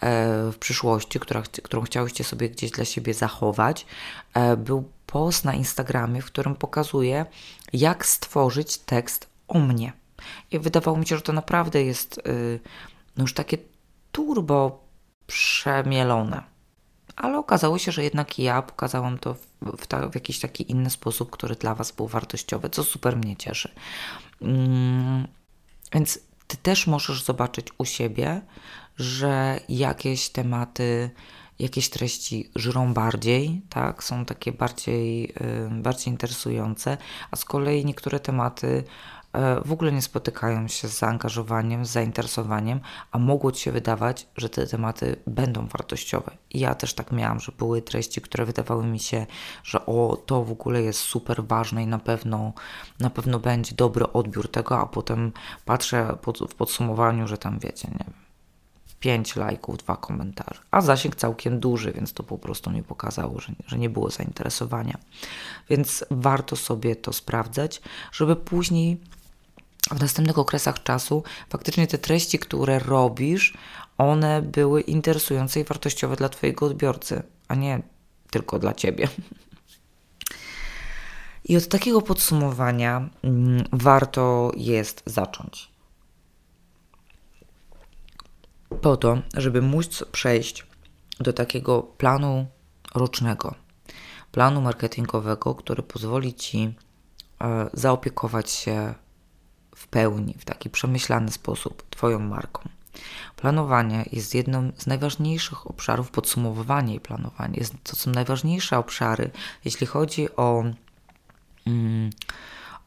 e, 0.00 0.52
w 0.52 0.56
przyszłości, 0.58 1.20
która, 1.20 1.42
którą 1.62 1.82
chciałyście 1.82 2.24
sobie 2.24 2.50
gdzieś 2.50 2.70
dla 2.70 2.84
siebie 2.84 3.14
zachować, 3.14 3.86
e, 4.34 4.56
był 4.56 4.90
post 5.06 5.44
na 5.44 5.54
Instagramie, 5.54 6.22
w 6.22 6.26
którym 6.26 6.54
pokazuje, 6.54 7.26
jak 7.72 8.06
stworzyć 8.06 8.78
tekst 8.78 9.26
o 9.48 9.58
mnie. 9.58 9.92
I 10.50 10.58
wydawało 10.58 10.96
mi 10.96 11.06
się, 11.06 11.16
że 11.16 11.22
to 11.22 11.32
naprawdę 11.32 11.82
jest 11.82 12.18
y, 12.18 12.60
no 13.16 13.22
już 13.22 13.34
takie 13.34 13.58
turbo 14.12 14.84
przemielone. 15.26 16.42
Ale 17.16 17.38
okazało 17.38 17.78
się, 17.78 17.92
że 17.92 18.04
jednak 18.04 18.38
ja 18.38 18.62
pokazałam 18.62 19.18
to 19.18 19.34
w, 19.34 19.46
w, 19.62 20.10
w 20.10 20.14
jakiś 20.14 20.40
taki 20.40 20.70
inny 20.70 20.90
sposób, 20.90 21.30
który 21.30 21.54
dla 21.54 21.74
Was 21.74 21.92
był 21.92 22.08
wartościowy, 22.08 22.70
co 22.70 22.84
super 22.84 23.16
mnie 23.16 23.36
cieszy. 23.36 23.74
Mm, 24.42 25.28
więc 25.96 26.18
ty 26.46 26.56
też 26.56 26.86
możesz 26.86 27.22
zobaczyć 27.24 27.66
u 27.78 27.84
siebie, 27.84 28.40
że 28.98 29.60
jakieś 29.68 30.28
tematy, 30.28 31.10
jakieś 31.58 31.90
treści 31.90 32.50
żrą 32.54 32.94
bardziej, 32.94 33.60
tak, 33.68 34.04
są 34.04 34.24
takie 34.24 34.52
bardziej, 34.52 35.34
bardziej 35.70 36.08
interesujące, 36.12 36.96
a 37.30 37.36
z 37.36 37.44
kolei 37.44 37.84
niektóre 37.84 38.20
tematy 38.20 38.84
w 39.64 39.72
ogóle 39.72 39.92
nie 39.92 40.02
spotykają 40.02 40.68
się 40.68 40.88
z 40.88 40.98
zaangażowaniem, 40.98 41.86
z 41.86 41.90
zainteresowaniem, 41.90 42.80
a 43.10 43.18
mogło 43.18 43.52
ci 43.52 43.62
się 43.62 43.72
wydawać, 43.72 44.26
że 44.36 44.48
te 44.48 44.66
tematy 44.66 45.16
będą 45.26 45.66
wartościowe. 45.66 46.36
I 46.50 46.60
ja 46.60 46.74
też 46.74 46.94
tak 46.94 47.12
miałam, 47.12 47.40
że 47.40 47.52
były 47.58 47.82
treści, 47.82 48.20
które 48.20 48.44
wydawały 48.44 48.86
mi 48.86 49.00
się, 49.00 49.26
że 49.64 49.86
o, 49.86 50.22
to 50.26 50.44
w 50.44 50.52
ogóle 50.52 50.82
jest 50.82 51.00
super 51.00 51.44
ważne 51.44 51.82
i 51.82 51.86
na 51.86 51.98
pewno, 51.98 52.52
na 53.00 53.10
pewno 53.10 53.38
będzie 53.38 53.74
dobry 53.74 54.12
odbiór 54.12 54.50
tego, 54.50 54.78
a 54.78 54.86
potem 54.86 55.32
patrzę 55.64 56.16
pod, 56.22 56.38
w 56.38 56.54
podsumowaniu, 56.54 57.28
że 57.28 57.38
tam 57.38 57.58
wiecie, 57.58 57.88
nie 57.88 58.04
wiem, 58.04 58.26
5 59.00 59.36
lajków, 59.36 59.76
dwa 59.76 59.96
komentarze, 59.96 60.60
a 60.70 60.80
zasięg 60.80 61.16
całkiem 61.16 61.60
duży, 61.60 61.92
więc 61.92 62.12
to 62.12 62.22
po 62.22 62.38
prostu 62.38 62.70
mi 62.70 62.82
pokazało, 62.82 63.40
że, 63.40 63.52
że 63.66 63.78
nie 63.78 63.90
było 63.90 64.10
zainteresowania. 64.10 64.98
Więc 65.68 66.04
warto 66.10 66.56
sobie 66.56 66.96
to 66.96 67.12
sprawdzać, 67.12 67.82
żeby 68.12 68.36
później 68.36 69.00
w 69.90 70.00
następnych 70.00 70.38
okresach 70.38 70.82
czasu 70.82 71.22
faktycznie 71.48 71.86
te 71.86 71.98
treści, 71.98 72.38
które 72.38 72.78
robisz, 72.78 73.54
one 73.98 74.42
były 74.42 74.80
interesujące 74.80 75.60
i 75.60 75.64
wartościowe 75.64 76.16
dla 76.16 76.28
Twojego 76.28 76.66
odbiorcy, 76.66 77.22
a 77.48 77.54
nie 77.54 77.82
tylko 78.30 78.58
dla 78.58 78.74
Ciebie. 78.74 79.08
I 81.44 81.56
od 81.56 81.68
takiego 81.68 82.02
podsumowania 82.02 83.08
mm, 83.22 83.64
warto 83.72 84.52
jest 84.56 85.02
zacząć. 85.06 85.68
Po 88.80 88.96
to, 88.96 89.18
żeby 89.34 89.62
móc 89.62 90.04
przejść 90.12 90.66
do 91.20 91.32
takiego 91.32 91.82
planu 91.82 92.46
rocznego, 92.94 93.54
planu 94.32 94.60
marketingowego, 94.60 95.54
który 95.54 95.82
pozwoli 95.82 96.34
Ci 96.34 96.74
e, 97.40 97.70
zaopiekować 97.72 98.50
się 98.50 98.94
w 99.86 99.88
pełni, 99.90 100.34
w 100.38 100.44
taki 100.44 100.70
przemyślany 100.70 101.32
sposób 101.32 101.82
Twoją 101.90 102.18
marką. 102.18 102.68
Planowanie 103.36 104.08
jest 104.12 104.34
jednym 104.34 104.72
z 104.76 104.86
najważniejszych 104.86 105.70
obszarów, 105.70 106.10
podsumowywanie 106.10 106.94
i 106.94 107.00
planowanie 107.00 107.58
jest, 107.58 107.74
to 107.84 107.96
są 107.96 108.10
najważniejsze 108.10 108.78
obszary, 108.78 109.30
jeśli 109.64 109.86
chodzi 109.86 110.36
o, 110.36 110.64
mm, 111.66 112.10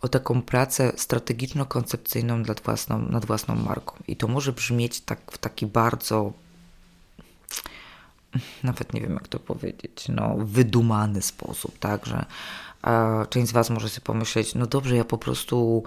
o 0.01 0.07
taką 0.07 0.41
pracę 0.41 0.93
strategiczno-koncepcyjną 0.95 2.47
nad 2.47 2.61
własną, 2.61 2.99
nad 2.99 3.25
własną 3.25 3.55
marką. 3.55 3.95
I 4.07 4.15
to 4.15 4.27
może 4.27 4.53
brzmieć 4.53 5.01
tak 5.01 5.19
w 5.31 5.37
taki 5.37 5.65
bardzo 5.65 6.33
nawet 8.63 8.93
nie 8.93 9.01
wiem 9.01 9.13
jak 9.13 9.27
to 9.27 9.39
powiedzieć, 9.39 10.05
no 10.09 10.35
wydumany 10.37 11.21
sposób, 11.21 11.79
tak, 11.79 12.05
że 12.05 12.25
e, 12.83 13.25
część 13.29 13.49
z 13.49 13.51
Was 13.51 13.69
może 13.69 13.89
sobie 13.89 14.05
pomyśleć, 14.05 14.55
no 14.55 14.67
dobrze, 14.67 14.95
ja 14.95 15.05
po 15.05 15.17
prostu 15.17 15.83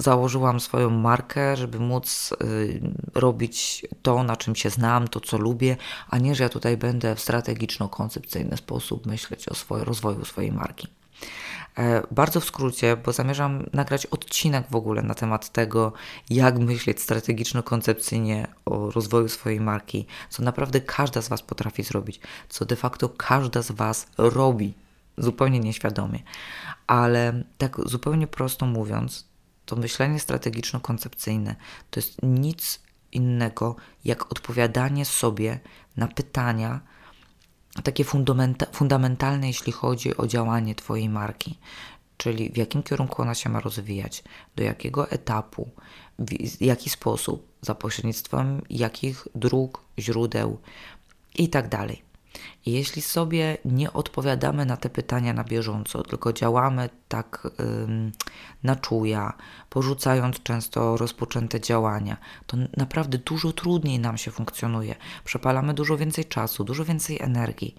założyłam 0.00 0.60
swoją 0.60 0.90
markę, 0.90 1.56
żeby 1.56 1.78
móc 1.78 2.34
y, 2.44 2.80
robić 3.14 3.86
to, 4.02 4.22
na 4.22 4.36
czym 4.36 4.56
się 4.56 4.70
znam, 4.70 5.08
to, 5.08 5.20
co 5.20 5.38
lubię, 5.38 5.76
a 6.08 6.18
nie, 6.18 6.34
że 6.34 6.42
ja 6.42 6.48
tutaj 6.48 6.76
będę 6.76 7.14
w 7.14 7.20
strategiczno-koncepcyjny 7.20 8.56
sposób 8.56 9.06
myśleć 9.06 9.48
o 9.48 9.54
swoim 9.54 9.82
rozwoju 9.84 10.24
swojej 10.24 10.52
marki. 10.52 10.88
E, 11.78 12.02
bardzo 12.10 12.40
w 12.40 12.44
skrócie, 12.44 12.96
bo 12.96 13.12
zamierzam 13.12 13.66
nagrać 13.72 14.06
odcinek 14.06 14.66
w 14.70 14.76
ogóle 14.76 15.02
na 15.02 15.14
temat 15.14 15.52
tego, 15.52 15.92
jak 16.30 16.58
myśleć 16.58 17.00
strategiczno-koncepcyjnie 17.00 18.46
o 18.64 18.90
rozwoju 18.90 19.28
swojej 19.28 19.60
marki, 19.60 20.06
co 20.30 20.42
naprawdę 20.42 20.80
każda 20.80 21.22
z 21.22 21.28
Was 21.28 21.42
potrafi 21.42 21.82
zrobić, 21.82 22.20
co 22.48 22.64
de 22.64 22.76
facto 22.76 23.08
każda 23.08 23.62
z 23.62 23.70
Was 23.70 24.06
robi 24.18 24.74
zupełnie 25.18 25.60
nieświadomie. 25.60 26.22
Ale 26.86 27.42
tak 27.58 27.76
zupełnie 27.88 28.26
prosto 28.26 28.66
mówiąc, 28.66 29.29
to 29.70 29.76
myślenie 29.76 30.18
strategiczno-koncepcyjne 30.18 31.54
to 31.90 32.00
jest 32.00 32.22
nic 32.22 32.80
innego 33.12 33.76
jak 34.04 34.32
odpowiadanie 34.32 35.04
sobie 35.04 35.60
na 35.96 36.08
pytania 36.08 36.80
takie 37.84 38.04
fundamenta 38.04 38.66
fundamentalne, 38.72 39.46
jeśli 39.46 39.72
chodzi 39.72 40.16
o 40.16 40.26
działanie 40.26 40.74
Twojej 40.74 41.08
marki. 41.08 41.58
Czyli 42.16 42.50
w 42.50 42.56
jakim 42.56 42.82
kierunku 42.82 43.22
ona 43.22 43.34
się 43.34 43.50
ma 43.50 43.60
rozwijać, 43.60 44.24
do 44.56 44.62
jakiego 44.62 45.10
etapu, 45.10 45.70
w 46.18 46.62
jaki 46.62 46.90
sposób, 46.90 47.48
za 47.62 47.74
pośrednictwem 47.74 48.62
jakich 48.70 49.28
dróg, 49.34 49.84
źródeł 49.98 50.58
i 51.34 51.48
tak. 51.48 51.68
I 52.66 52.72
jeśli 52.72 53.02
sobie 53.02 53.58
nie 53.64 53.92
odpowiadamy 53.92 54.66
na 54.66 54.76
te 54.76 54.90
pytania 54.90 55.32
na 55.32 55.44
bieżąco, 55.44 56.02
tylko 56.02 56.32
działamy 56.32 56.90
tak 57.08 57.48
ym, 57.60 58.12
na 58.62 58.76
czuja, 58.76 59.32
porzucając 59.70 60.42
często 60.42 60.96
rozpoczęte 60.96 61.60
działania, 61.60 62.16
to 62.46 62.56
naprawdę 62.76 63.18
dużo 63.18 63.52
trudniej 63.52 63.98
nam 63.98 64.18
się 64.18 64.30
funkcjonuje. 64.30 64.96
Przepalamy 65.24 65.74
dużo 65.74 65.96
więcej 65.96 66.24
czasu, 66.24 66.64
dużo 66.64 66.84
więcej 66.84 67.18
energii. 67.20 67.74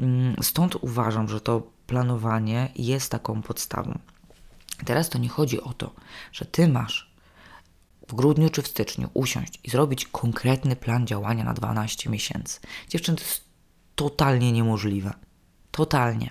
Ym, 0.00 0.36
stąd 0.42 0.76
uważam, 0.76 1.28
że 1.28 1.40
to 1.40 1.62
planowanie 1.86 2.68
jest 2.76 3.10
taką 3.10 3.42
podstawą. 3.42 3.98
Teraz 4.84 5.08
to 5.08 5.18
nie 5.18 5.28
chodzi 5.28 5.60
o 5.60 5.72
to, 5.72 5.94
że 6.32 6.44
ty 6.44 6.68
masz 6.68 7.16
w 8.08 8.14
grudniu 8.14 8.50
czy 8.50 8.62
w 8.62 8.68
styczniu 8.68 9.08
usiąść 9.14 9.60
i 9.64 9.70
zrobić 9.70 10.04
konkretny 10.04 10.76
plan 10.76 11.06
działania 11.06 11.44
na 11.44 11.54
12 11.54 12.10
miesięcy. 12.10 12.60
Dziewczyny, 12.88 13.18
to 13.18 13.24
jest 13.24 13.45
totalnie 13.96 14.52
niemożliwe. 14.52 15.12
Totalnie. 15.70 16.30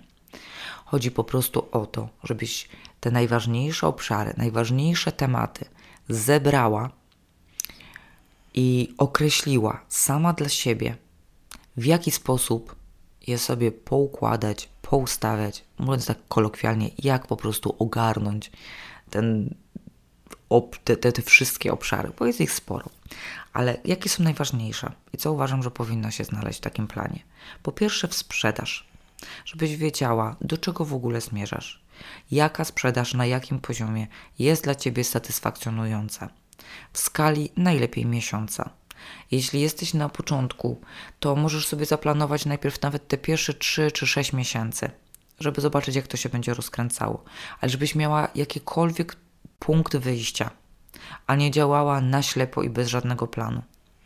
Chodzi 0.86 1.12
po 1.12 1.24
prostu 1.24 1.68
o 1.72 1.86
to, 1.86 2.10
żebyś 2.24 2.70
te 3.00 3.12
najważniejsze 3.12 3.88
obszary, 3.88 4.34
najważniejsze 4.38 5.12
tematy 5.12 5.66
zebrała 6.10 6.90
i 8.54 8.96
określiła 8.98 9.82
sama 9.90 10.34
dla 10.34 10.50
siebie, 10.50 10.98
w 11.78 11.86
jaki 11.86 12.12
sposób 12.12 12.76
je 13.28 13.38
sobie 13.38 13.72
poukładać, 13.72 14.70
poustawiać, 14.82 15.64
mówiąc 15.80 16.06
tak 16.06 16.18
kolokwialnie, 16.28 16.90
jak 17.00 17.28
po 17.28 17.38
prostu 17.38 17.76
ogarnąć 17.80 18.52
ten, 19.10 19.56
te, 20.84 20.98
te, 20.98 21.12
te 21.12 21.22
wszystkie 21.22 21.74
obszary, 21.74 22.12
bo 22.20 22.26
jest 22.26 22.42
ich 22.42 22.52
sporo. 22.52 22.90
Ale 23.54 23.78
jakie 23.86 24.10
są 24.10 24.24
najważniejsze 24.24 24.92
i 25.14 25.18
co 25.18 25.32
uważam, 25.32 25.64
że 25.64 25.72
powinno 25.72 26.12
się 26.12 26.24
znaleźć 26.24 26.60
w 26.60 26.62
takim 26.62 26.88
planie? 26.88 27.20
Po 27.64 27.72
pierwsze, 27.72 28.08
w 28.08 28.14
sprzedaż, 28.14 28.88
żebyś 29.46 29.76
wiedziała, 29.76 30.36
do 30.42 30.58
czego 30.58 30.86
w 30.86 30.94
ogóle 30.94 31.22
zmierzasz, 31.22 31.82
jaka 32.32 32.66
sprzedaż 32.66 33.14
na 33.14 33.26
jakim 33.26 33.60
poziomie 33.60 34.08
jest 34.40 34.64
dla 34.64 34.76
ciebie 34.76 35.04
satysfakcjonująca, 35.04 36.30
w 36.94 37.00
skali 37.00 37.50
najlepiej 37.58 38.06
miesiąca. 38.06 38.70
Jeśli 39.32 39.62
jesteś 39.62 39.94
na 39.94 40.10
początku, 40.10 40.82
to 41.20 41.36
możesz 41.36 41.68
sobie 41.68 41.86
zaplanować 41.86 42.46
najpierw 42.46 42.82
nawet 42.82 43.08
te 43.08 43.18
pierwsze 43.18 43.54
3 43.54 43.92
czy 43.92 44.08
6 44.08 44.34
miesięcy, 44.34 44.90
żeby 45.40 45.62
zobaczyć, 45.62 45.96
jak 45.96 46.08
to 46.08 46.18
się 46.18 46.30
będzie 46.30 46.54
rozkręcało, 46.54 47.24
ale 47.62 47.70
żebyś 47.70 47.96
miała 47.96 48.28
jakikolwiek 48.36 49.16
punkt 49.60 49.98
wyjścia 49.98 50.50
a 51.28 51.36
nie 51.36 51.52
działała 51.52 52.02
na 52.02 52.22
ślepo 52.22 52.64
i 52.64 52.70
bez 52.70 52.88
żadnego 52.88 53.28
planu. 53.28 53.62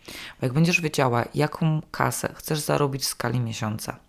Bo 0.07 0.45
jak 0.45 0.53
będziesz 0.53 0.81
wiedziała, 0.81 1.25
jaką 1.33 1.81
kasę 1.91 2.33
chcesz 2.35 2.59
zarobić 2.59 3.03
w 3.03 3.05
skali 3.05 3.39
miesiąca, 3.39 3.99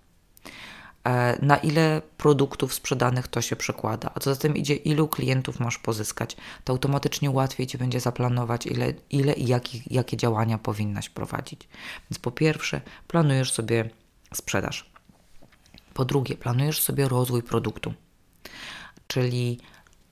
e, 1.04 1.38
na 1.46 1.56
ile 1.56 2.02
produktów 2.16 2.74
sprzedanych 2.74 3.28
to 3.28 3.42
się 3.42 3.56
przekłada, 3.56 4.10
a 4.14 4.20
co 4.20 4.34
za 4.34 4.40
tym 4.40 4.56
idzie, 4.56 4.74
ilu 4.74 5.08
klientów 5.08 5.60
masz 5.60 5.78
pozyskać, 5.78 6.36
to 6.64 6.72
automatycznie 6.72 7.30
łatwiej 7.30 7.66
ci 7.66 7.78
będzie 7.78 8.00
zaplanować, 8.00 8.66
ile, 8.66 8.94
ile 9.10 9.32
i 9.32 9.46
jakie, 9.46 9.78
jakie 9.86 10.16
działania 10.16 10.58
powinnaś 10.58 11.08
prowadzić. 11.08 11.68
Więc 12.10 12.18
po 12.18 12.30
pierwsze, 12.30 12.80
planujesz 13.08 13.52
sobie 13.52 13.90
sprzedaż. 14.34 14.90
Po 15.94 16.04
drugie, 16.04 16.36
planujesz 16.36 16.82
sobie 16.82 17.08
rozwój 17.08 17.42
produktu, 17.42 17.94
czyli 19.06 19.60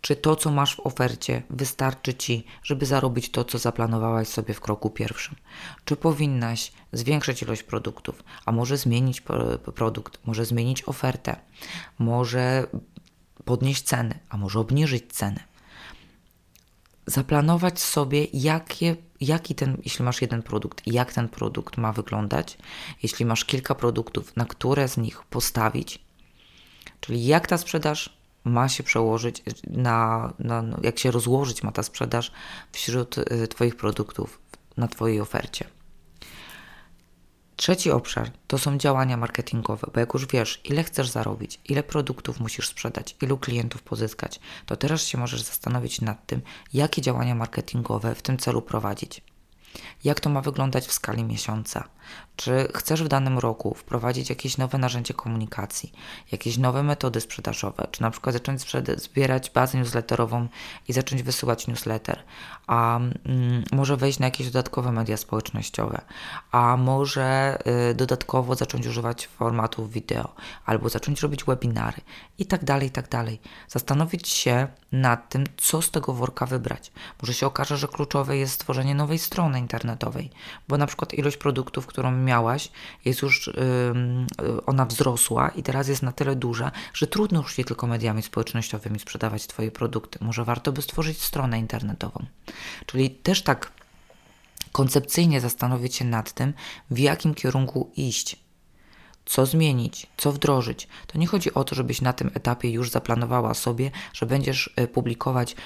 czy 0.00 0.16
to, 0.16 0.36
co 0.36 0.50
masz 0.50 0.76
w 0.76 0.80
ofercie, 0.80 1.42
wystarczy 1.50 2.14
ci, 2.14 2.44
żeby 2.62 2.86
zarobić 2.86 3.30
to, 3.30 3.44
co 3.44 3.58
zaplanowałaś 3.58 4.28
sobie 4.28 4.54
w 4.54 4.60
kroku 4.60 4.90
pierwszym? 4.90 5.36
Czy 5.84 5.96
powinnaś 5.96 6.72
zwiększyć 6.92 7.42
ilość 7.42 7.62
produktów, 7.62 8.24
a 8.46 8.52
może 8.52 8.76
zmienić 8.76 9.22
produkt, 9.74 10.18
może 10.26 10.44
zmienić 10.44 10.88
ofertę, 10.88 11.36
może 11.98 12.66
podnieść 13.44 13.82
ceny, 13.82 14.18
a 14.28 14.36
może 14.36 14.60
obniżyć 14.60 15.12
ceny? 15.12 15.40
Zaplanować 17.06 17.80
sobie, 17.80 18.26
jakie, 18.32 18.96
jaki 19.20 19.54
ten, 19.54 19.76
jeśli 19.84 20.04
masz 20.04 20.22
jeden 20.22 20.42
produkt, 20.42 20.82
jak 20.86 21.12
ten 21.12 21.28
produkt 21.28 21.76
ma 21.76 21.92
wyglądać, 21.92 22.58
jeśli 23.02 23.24
masz 23.24 23.44
kilka 23.44 23.74
produktów, 23.74 24.36
na 24.36 24.44
które 24.44 24.88
z 24.88 24.96
nich 24.96 25.22
postawić, 25.22 26.04
czyli 27.00 27.26
jak 27.26 27.46
ta 27.46 27.58
sprzedaż 27.58 28.17
ma 28.48 28.68
się 28.68 28.82
przełożyć 28.82 29.42
na, 29.66 30.32
na, 30.38 30.62
no, 30.62 30.76
jak 30.82 30.98
się 30.98 31.10
rozłożyć 31.10 31.62
ma 31.62 31.72
ta 31.72 31.82
sprzedaż 31.82 32.32
wśród 32.72 33.18
y, 33.18 33.48
Twoich 33.48 33.76
produktów 33.76 34.40
na 34.76 34.88
Twojej 34.88 35.20
ofercie. 35.20 35.64
Trzeci 37.56 37.90
obszar 37.90 38.30
to 38.46 38.58
są 38.58 38.78
działania 38.78 39.16
marketingowe, 39.16 39.86
bo 39.94 40.00
jak 40.00 40.14
już 40.14 40.26
wiesz, 40.26 40.60
ile 40.64 40.84
chcesz 40.84 41.08
zarobić, 41.08 41.60
ile 41.64 41.82
produktów 41.82 42.40
musisz 42.40 42.68
sprzedać, 42.68 43.16
ilu 43.22 43.38
klientów 43.38 43.82
pozyskać, 43.82 44.40
to 44.66 44.76
teraz 44.76 45.02
się 45.02 45.18
możesz 45.18 45.42
zastanowić 45.42 46.00
nad 46.00 46.26
tym, 46.26 46.40
jakie 46.72 47.02
działania 47.02 47.34
marketingowe 47.34 48.14
w 48.14 48.22
tym 48.22 48.38
celu 48.38 48.62
prowadzić. 48.62 49.22
Jak 50.04 50.20
to 50.20 50.30
ma 50.30 50.40
wyglądać 50.40 50.86
w 50.86 50.92
skali 50.92 51.24
miesiąca? 51.24 51.88
Czy 52.36 52.68
chcesz 52.74 53.02
w 53.02 53.08
danym 53.08 53.38
roku 53.38 53.74
wprowadzić 53.74 54.30
jakieś 54.30 54.58
nowe 54.58 54.78
narzędzie 54.78 55.14
komunikacji, 55.14 55.92
jakieś 56.32 56.58
nowe 56.58 56.82
metody 56.82 57.20
sprzedażowe, 57.20 57.86
czy 57.90 58.02
na 58.02 58.10
przykład 58.10 58.32
zacząć 58.32 58.62
zbierać 58.96 59.50
bazę 59.50 59.78
newsletterową 59.78 60.48
i 60.88 60.92
zacząć 60.92 61.22
wysyłać 61.22 61.66
newsletter, 61.66 62.22
a 62.66 62.96
mm, 62.96 63.64
może 63.72 63.96
wejść 63.96 64.18
na 64.18 64.26
jakieś 64.26 64.46
dodatkowe 64.46 64.92
media 64.92 65.16
społecznościowe, 65.16 66.00
a 66.52 66.76
może 66.76 67.58
y, 67.90 67.94
dodatkowo 67.94 68.54
zacząć 68.54 68.86
używać 68.86 69.26
formatów 69.26 69.92
wideo, 69.92 70.34
albo 70.66 70.88
zacząć 70.88 71.20
robić 71.20 71.44
webinary? 71.44 72.00
I 72.38 72.46
tak 72.46 72.64
dalej, 72.64 72.88
i 72.88 72.90
tak 72.90 73.08
dalej. 73.08 73.40
Zastanowić 73.68 74.28
się 74.28 74.68
nad 74.92 75.28
tym, 75.28 75.44
co 75.56 75.82
z 75.82 75.90
tego 75.90 76.12
worka 76.12 76.46
wybrać. 76.46 76.92
Może 77.22 77.34
się 77.34 77.46
okaże, 77.46 77.76
że 77.76 77.88
kluczowe 77.88 78.36
jest 78.36 78.52
stworzenie 78.52 78.94
nowej 78.94 79.18
strony 79.18 79.58
internetowej, 79.58 80.30
bo 80.68 80.78
na 80.78 80.86
przykład 80.86 81.14
ilość 81.14 81.36
produktów, 81.36 81.86
którą 81.98 82.10
miałaś, 82.10 82.70
jest 83.04 83.22
już, 83.22 83.46
yy, 83.46 84.66
ona 84.66 84.86
wzrosła 84.86 85.48
i 85.48 85.62
teraz 85.62 85.88
jest 85.88 86.02
na 86.02 86.12
tyle 86.12 86.36
duża, 86.36 86.72
że 86.94 87.06
trudno 87.06 87.42
już 87.42 87.58
nie 87.58 87.64
tylko 87.64 87.86
mediami 87.86 88.22
społecznościowymi 88.22 88.98
sprzedawać 88.98 89.46
Twoje 89.46 89.70
produkty. 89.70 90.18
Może 90.22 90.44
warto 90.44 90.72
by 90.72 90.82
stworzyć 90.82 91.22
stronę 91.22 91.58
internetową. 91.58 92.26
Czyli 92.86 93.10
też 93.10 93.42
tak 93.42 93.72
koncepcyjnie 94.72 95.40
zastanowić 95.40 95.94
się 95.94 96.04
nad 96.04 96.32
tym, 96.32 96.54
w 96.90 96.98
jakim 96.98 97.34
kierunku 97.34 97.90
iść 97.96 98.36
co 99.26 99.46
zmienić, 99.46 100.06
co 100.16 100.32
wdrożyć. 100.32 100.88
To 101.06 101.18
nie 101.18 101.26
chodzi 101.26 101.54
o 101.54 101.64
to, 101.64 101.74
żebyś 101.74 102.00
na 102.00 102.12
tym 102.12 102.30
etapie 102.34 102.70
już 102.70 102.90
zaplanowała 102.90 103.54
sobie, 103.54 103.90
że 104.12 104.26
będziesz 104.26 104.70
y, 104.80 104.88
publikować 104.88 105.56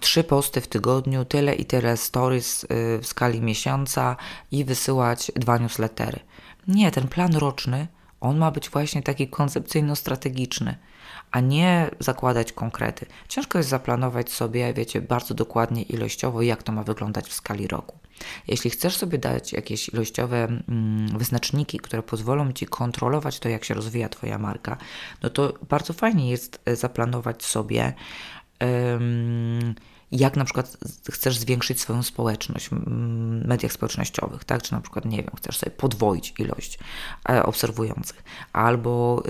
trzy 0.00 0.24
posty 0.24 0.60
w 0.60 0.68
tygodniu, 0.68 1.24
tyle 1.24 1.54
i 1.54 1.64
tyle 1.64 1.96
stories 1.96 2.64
y, 2.64 2.66
w 3.02 3.06
skali 3.06 3.40
miesiąca 3.40 4.16
i 4.50 4.64
wysyłać 4.64 5.32
dwa 5.36 5.58
newslettery. 5.58 6.20
Nie, 6.68 6.90
ten 6.90 7.08
plan 7.08 7.36
roczny, 7.36 7.86
on 8.20 8.38
ma 8.38 8.50
być 8.50 8.70
właśnie 8.70 9.02
taki 9.02 9.28
koncepcyjno-strategiczny, 9.28 10.74
a 11.30 11.40
nie 11.40 11.90
zakładać 12.00 12.52
konkrety. 12.52 13.06
Ciężko 13.28 13.58
jest 13.58 13.70
zaplanować 13.70 14.32
sobie, 14.32 14.72
wiecie, 14.74 15.00
bardzo 15.00 15.34
dokładnie 15.34 15.82
ilościowo, 15.82 16.42
jak 16.42 16.62
to 16.62 16.72
ma 16.72 16.82
wyglądać 16.82 17.28
w 17.28 17.32
skali 17.32 17.68
roku. 17.68 17.98
Jeśli 18.48 18.70
chcesz 18.70 18.96
sobie 18.96 19.18
dać 19.18 19.52
jakieś 19.52 19.88
ilościowe 19.88 20.44
mm, 20.44 21.18
wyznaczniki, 21.18 21.78
które 21.78 22.02
pozwolą 22.02 22.52
Ci 22.52 22.66
kontrolować 22.66 23.38
to, 23.38 23.48
jak 23.48 23.64
się 23.64 23.74
rozwija 23.74 24.08
Twoja 24.08 24.38
marka, 24.38 24.76
no 25.22 25.30
to 25.30 25.52
bardzo 25.68 25.92
fajnie 25.92 26.30
jest 26.30 26.60
e, 26.64 26.76
zaplanować 26.76 27.44
sobie 27.44 27.92
jak 30.12 30.36
na 30.36 30.44
przykład 30.44 30.76
chcesz 31.12 31.38
zwiększyć 31.38 31.80
swoją 31.80 32.02
społeczność 32.02 32.68
w 32.68 32.90
mediach 33.46 33.72
społecznościowych, 33.72 34.44
tak? 34.44 34.62
Czy 34.62 34.72
na 34.72 34.80
przykład, 34.80 35.04
nie 35.04 35.16
wiem, 35.16 35.30
chcesz 35.36 35.58
sobie 35.58 35.72
podwoić 35.72 36.34
ilość 36.38 36.78
e, 37.28 37.42
obserwujących, 37.42 38.24
albo 38.52 39.22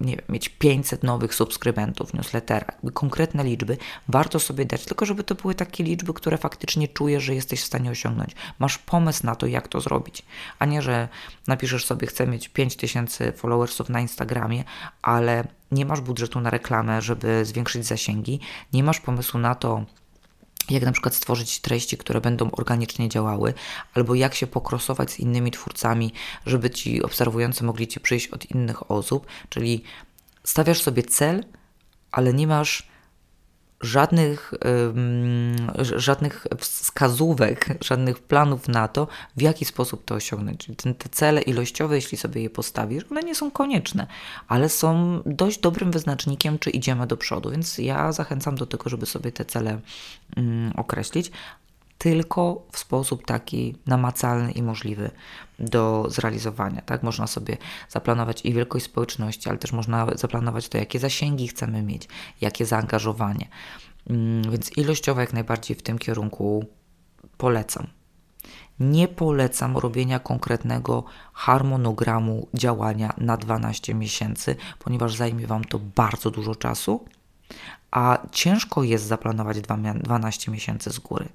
nie 0.00 0.16
wiem, 0.16 0.24
mieć 0.28 0.48
500 0.48 1.02
nowych 1.02 1.34
subskrybentów 1.34 2.10
w 2.10 2.14
newsletterach, 2.14 2.76
konkretne 2.94 3.44
liczby, 3.44 3.76
warto 4.08 4.40
sobie 4.40 4.64
dać, 4.64 4.84
tylko 4.84 5.06
żeby 5.06 5.24
to 5.24 5.34
były 5.34 5.54
takie 5.54 5.84
liczby, 5.84 6.14
które 6.14 6.38
faktycznie 6.38 6.88
czujesz, 6.88 7.22
że 7.22 7.34
jesteś 7.34 7.60
w 7.60 7.66
stanie 7.66 7.90
osiągnąć. 7.90 8.30
Masz 8.58 8.78
pomysł 8.78 9.26
na 9.26 9.34
to, 9.34 9.46
jak 9.46 9.68
to 9.68 9.80
zrobić, 9.80 10.22
a 10.58 10.66
nie, 10.66 10.82
że 10.82 11.08
napiszesz 11.46 11.84
sobie, 11.84 12.06
chcę 12.06 12.26
mieć 12.26 12.48
5000 12.48 13.32
followersów 13.32 13.88
na 13.88 14.00
Instagramie, 14.00 14.64
ale 15.02 15.44
nie 15.70 15.86
masz 15.86 16.00
budżetu 16.00 16.40
na 16.40 16.50
reklamę, 16.50 17.02
żeby 17.02 17.44
zwiększyć 17.44 17.86
zasięgi, 17.86 18.40
nie 18.72 18.84
masz 18.84 19.00
pomysłu 19.00 19.40
na 19.40 19.54
to, 19.54 19.84
jak 20.70 20.82
na 20.82 20.92
przykład 20.92 21.14
stworzyć 21.14 21.60
treści, 21.60 21.96
które 21.96 22.20
będą 22.20 22.50
organicznie 22.50 23.08
działały, 23.08 23.54
albo 23.94 24.14
jak 24.14 24.34
się 24.34 24.46
pokrosować 24.46 25.10
z 25.10 25.20
innymi 25.20 25.50
twórcami, 25.50 26.12
żeby 26.46 26.70
ci 26.70 27.02
obserwujący 27.02 27.64
mogli 27.64 27.88
ci 27.88 28.00
przyjść 28.00 28.28
od 28.28 28.50
innych 28.50 28.90
osób, 28.90 29.26
czyli 29.48 29.82
stawiasz 30.44 30.82
sobie 30.82 31.02
cel, 31.02 31.44
ale 32.12 32.34
nie 32.34 32.46
masz 32.46 32.88
żadnych, 33.80 34.54
żadnych 35.80 36.46
wskazówek, 36.58 37.84
żadnych 37.84 38.18
planów 38.18 38.68
na 38.68 38.88
to, 38.88 39.08
w 39.36 39.42
jaki 39.42 39.64
sposób 39.64 40.04
to 40.04 40.14
osiągnąć. 40.14 40.70
Czyli 40.76 40.94
te 40.94 41.08
cele 41.08 41.42
ilościowe, 41.42 41.94
jeśli 41.94 42.18
sobie 42.18 42.42
je 42.42 42.50
postawisz, 42.50 43.04
one 43.10 43.22
nie 43.22 43.34
są 43.34 43.50
konieczne, 43.50 44.06
ale 44.48 44.68
są 44.68 45.22
dość 45.26 45.58
dobrym 45.58 45.90
wyznacznikiem, 45.90 46.58
czy 46.58 46.70
idziemy 46.70 47.06
do 47.06 47.16
przodu. 47.16 47.50
Więc 47.50 47.78
ja 47.78 48.12
zachęcam 48.12 48.54
do 48.54 48.66
tego, 48.66 48.90
żeby 48.90 49.06
sobie 49.06 49.32
te 49.32 49.44
cele 49.44 49.80
określić, 50.76 51.30
tylko 51.98 52.66
w 52.72 52.78
sposób 52.78 53.26
taki 53.26 53.76
namacalny 53.86 54.52
i 54.52 54.62
możliwy 54.62 55.10
do 55.58 56.06
zrealizowania. 56.08 56.80
Tak? 56.80 57.02
Można 57.02 57.26
sobie 57.26 57.56
zaplanować 57.88 58.44
i 58.44 58.52
wielkość 58.52 58.84
społeczności, 58.84 59.48
ale 59.48 59.58
też 59.58 59.72
można 59.72 60.06
zaplanować 60.14 60.68
to, 60.68 60.78
jakie 60.78 60.98
zasięgi 60.98 61.48
chcemy 61.48 61.82
mieć, 61.82 62.08
jakie 62.40 62.66
zaangażowanie. 62.66 63.48
Mm, 64.10 64.50
więc 64.50 64.76
ilościowo 64.76 65.20
jak 65.20 65.32
najbardziej 65.32 65.76
w 65.76 65.82
tym 65.82 65.98
kierunku 65.98 66.64
polecam. 67.38 67.86
Nie 68.80 69.08
polecam 69.08 69.76
robienia 69.76 70.18
konkretnego 70.18 71.04
harmonogramu 71.32 72.48
działania 72.54 73.14
na 73.18 73.36
12 73.36 73.94
miesięcy, 73.94 74.56
ponieważ 74.78 75.14
zajmie 75.14 75.46
Wam 75.46 75.64
to 75.64 75.78
bardzo 75.78 76.30
dużo 76.30 76.54
czasu, 76.54 77.04
a 77.90 78.18
ciężko 78.32 78.82
jest 78.82 79.04
zaplanować 79.04 79.60
12 79.60 80.50
miesięcy 80.50 80.92
z 80.92 80.98
góry. 80.98 81.28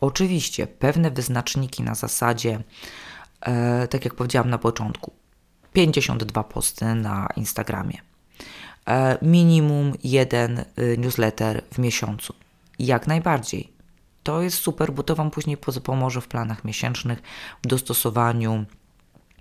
Oczywiście 0.00 0.66
pewne 0.66 1.10
wyznaczniki 1.10 1.82
na 1.82 1.94
zasadzie, 1.94 2.62
e, 3.40 3.88
tak 3.88 4.04
jak 4.04 4.14
powiedziałam 4.14 4.50
na 4.50 4.58
początku, 4.58 5.12
52 5.72 6.44
posty 6.44 6.94
na 6.94 7.28
Instagramie, 7.36 7.98
e, 8.86 9.18
minimum 9.22 9.92
jeden 10.04 10.58
y, 10.58 10.96
newsletter 10.98 11.64
w 11.72 11.78
miesiącu. 11.78 12.34
Jak 12.78 13.06
najbardziej. 13.06 13.72
To 14.22 14.42
jest 14.42 14.58
super, 14.58 14.92
bo 14.92 15.02
to 15.02 15.14
Wam 15.14 15.30
później 15.30 15.56
pomoże 15.84 16.20
w 16.20 16.28
planach 16.28 16.64
miesięcznych, 16.64 17.22
w 17.64 17.66
dostosowaniu 17.66 18.64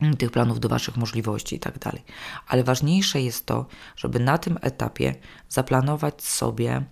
mm, 0.01 0.17
tych 0.17 0.31
planów 0.31 0.59
do 0.59 0.69
Waszych 0.69 0.97
możliwości 0.97 1.55
i 1.55 1.59
tak 1.59 1.79
dalej. 1.79 2.03
Ale 2.47 2.63
ważniejsze 2.63 3.21
jest 3.21 3.45
to, 3.45 3.65
żeby 3.95 4.19
na 4.19 4.37
tym 4.37 4.57
etapie 4.61 5.15
zaplanować 5.49 6.23
sobie 6.23 6.83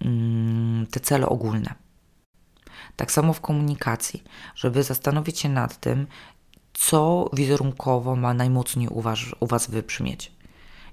mm, 0.00 0.86
te 0.86 1.00
cele 1.00 1.26
ogólne. 1.26 1.83
Tak 2.96 3.12
samo 3.12 3.32
w 3.32 3.40
komunikacji, 3.40 4.22
żeby 4.54 4.82
zastanowić 4.82 5.40
się 5.40 5.48
nad 5.48 5.80
tym, 5.80 6.06
co 6.72 7.30
wizerunkowo 7.32 8.16
ma 8.16 8.34
najmocniej 8.34 8.88
u 8.88 9.00
was, 9.00 9.18
u 9.40 9.46
was 9.46 9.70
wybrzmieć. 9.70 10.32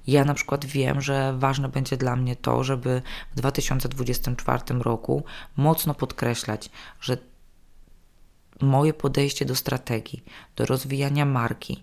Ja 0.08 0.26
na 0.26 0.34
przykład 0.34 0.66
wiem, 0.66 1.02
że 1.02 1.34
ważne 1.38 1.70
będzie 1.70 1.98
dla 1.98 2.16
mnie 2.16 2.36
to, 2.36 2.64
żeby 2.64 3.02
w 3.32 3.36
2024 3.36 4.64
roku 4.80 5.24
mocno 5.58 5.94
podkreślać, 5.94 6.70
że 7.02 7.18
moje 8.62 8.94
podejście 8.94 9.46
do 9.46 9.56
strategii, 9.56 10.24
do 10.56 10.66
rozwijania 10.66 11.26
marki, 11.26 11.82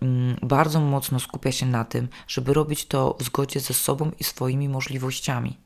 mm, 0.00 0.36
bardzo 0.42 0.80
mocno 0.80 1.20
skupia 1.20 1.52
się 1.52 1.66
na 1.66 1.84
tym, 1.84 2.08
żeby 2.28 2.54
robić 2.54 2.86
to 2.86 3.16
w 3.20 3.22
zgodzie 3.22 3.60
ze 3.60 3.74
sobą 3.74 4.10
i 4.20 4.24
swoimi 4.24 4.68
możliwościami. 4.68 5.58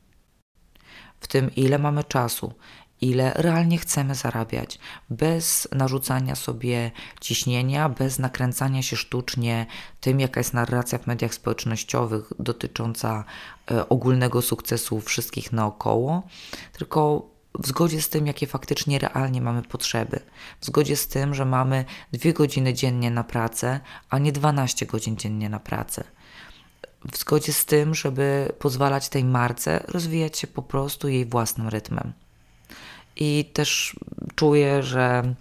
W 1.19 1.27
tym, 1.27 1.55
ile 1.55 1.79
mamy 1.79 2.03
czasu, 2.03 2.53
ile 3.01 3.33
realnie 3.35 3.77
chcemy 3.77 4.15
zarabiać, 4.15 4.79
bez 5.09 5.67
narzucania 5.71 6.35
sobie 6.35 6.91
ciśnienia, 7.21 7.89
bez 7.89 8.19
nakręcania 8.19 8.81
się 8.81 8.95
sztucznie 8.95 9.65
tym, 10.01 10.19
jaka 10.19 10.39
jest 10.39 10.53
narracja 10.53 10.97
w 10.97 11.07
mediach 11.07 11.33
społecznościowych 11.33 12.33
dotycząca 12.39 13.23
e, 13.71 13.89
ogólnego 13.89 14.41
sukcesu 14.41 15.01
wszystkich 15.01 15.51
naokoło, 15.51 16.23
tylko 16.73 17.29
w 17.59 17.67
zgodzie 17.67 18.01
z 18.01 18.09
tym, 18.09 18.27
jakie 18.27 18.47
faktycznie 18.47 18.99
realnie 18.99 19.41
mamy 19.41 19.61
potrzeby, 19.61 20.19
w 20.59 20.65
zgodzie 20.65 20.95
z 20.95 21.07
tym, 21.07 21.35
że 21.35 21.45
mamy 21.45 21.85
dwie 22.11 22.33
godziny 22.33 22.73
dziennie 22.73 23.11
na 23.11 23.23
pracę, 23.23 23.79
a 24.09 24.19
nie 24.19 24.31
12 24.31 24.85
godzin 24.85 25.17
dziennie 25.17 25.49
na 25.49 25.59
pracę. 25.59 26.03
W 27.11 27.17
zgodzie 27.17 27.53
z 27.53 27.65
tym, 27.65 27.95
żeby 27.95 28.51
pozwalać 28.59 29.09
tej 29.09 29.23
marce 29.23 29.83
rozwijać 29.87 30.39
się 30.39 30.47
po 30.47 30.61
prostu 30.61 31.07
jej 31.07 31.25
własnym 31.25 31.67
rytmem 31.67 32.13
i 33.19 33.45
też 33.53 33.95
czuję, 34.35 34.83
że 34.83 35.35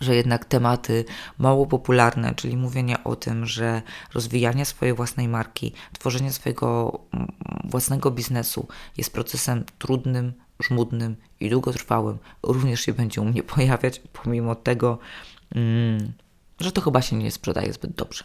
że 0.00 0.16
jednak 0.16 0.44
tematy 0.44 1.04
mało 1.38 1.66
popularne, 1.66 2.34
czyli 2.34 2.56
mówienie 2.56 3.04
o 3.04 3.16
tym, 3.16 3.46
że 3.46 3.82
rozwijanie 4.14 4.64
swojej 4.64 4.94
własnej 4.94 5.28
marki, 5.28 5.72
tworzenie 5.92 6.32
swojego 6.32 7.00
mm, 7.12 7.32
własnego 7.64 8.10
biznesu 8.10 8.68
jest 8.96 9.12
procesem 9.12 9.64
trudnym, 9.78 10.32
żmudnym 10.62 11.16
i 11.40 11.50
długotrwałym, 11.50 12.18
również 12.42 12.80
się 12.80 12.92
będzie 12.92 13.20
u 13.20 13.24
mnie 13.24 13.42
pojawiać, 13.42 14.00
pomimo 14.12 14.54
tego, 14.54 14.98
mm, 15.54 16.12
że 16.60 16.72
to 16.72 16.80
chyba 16.80 17.02
się 17.02 17.16
nie 17.16 17.30
sprzedaje 17.30 17.72
zbyt 17.72 17.92
dobrze. 17.92 18.24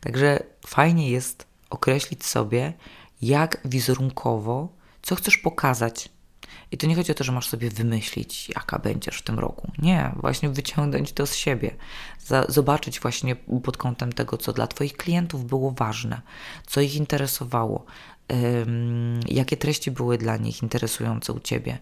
Także 0.00 0.42
fajnie 0.66 1.10
jest 1.10 1.46
określić 1.70 2.24
sobie, 2.24 2.72
jak 3.22 3.60
wizerunkowo, 3.64 4.68
co 5.02 5.14
chcesz 5.14 5.38
pokazać 5.38 6.08
i 6.72 6.78
to 6.78 6.86
nie 6.86 6.96
chodzi 6.96 7.12
o 7.12 7.14
to, 7.14 7.24
że 7.24 7.32
masz 7.32 7.48
sobie 7.48 7.70
wymyślić, 7.70 8.48
jaka 8.48 8.78
będziesz 8.78 9.18
w 9.18 9.22
tym 9.22 9.38
roku. 9.38 9.72
Nie, 9.78 10.12
właśnie 10.16 10.48
wyciągnąć 10.48 11.12
to 11.12 11.26
z 11.26 11.34
siebie, 11.34 11.76
zobaczyć 12.48 13.00
właśnie 13.00 13.36
pod 13.36 13.76
kątem 13.76 14.12
tego, 14.12 14.36
co 14.36 14.52
dla 14.52 14.66
Twoich 14.66 14.96
klientów 14.96 15.46
było 15.46 15.70
ważne, 15.70 16.20
co 16.66 16.80
ich 16.80 16.94
interesowało, 16.94 17.84
jakie 19.28 19.56
treści 19.56 19.90
były 19.90 20.18
dla 20.18 20.36
nich 20.36 20.62
interesujące 20.62 21.32
u 21.32 21.40
Ciebie. 21.40 21.78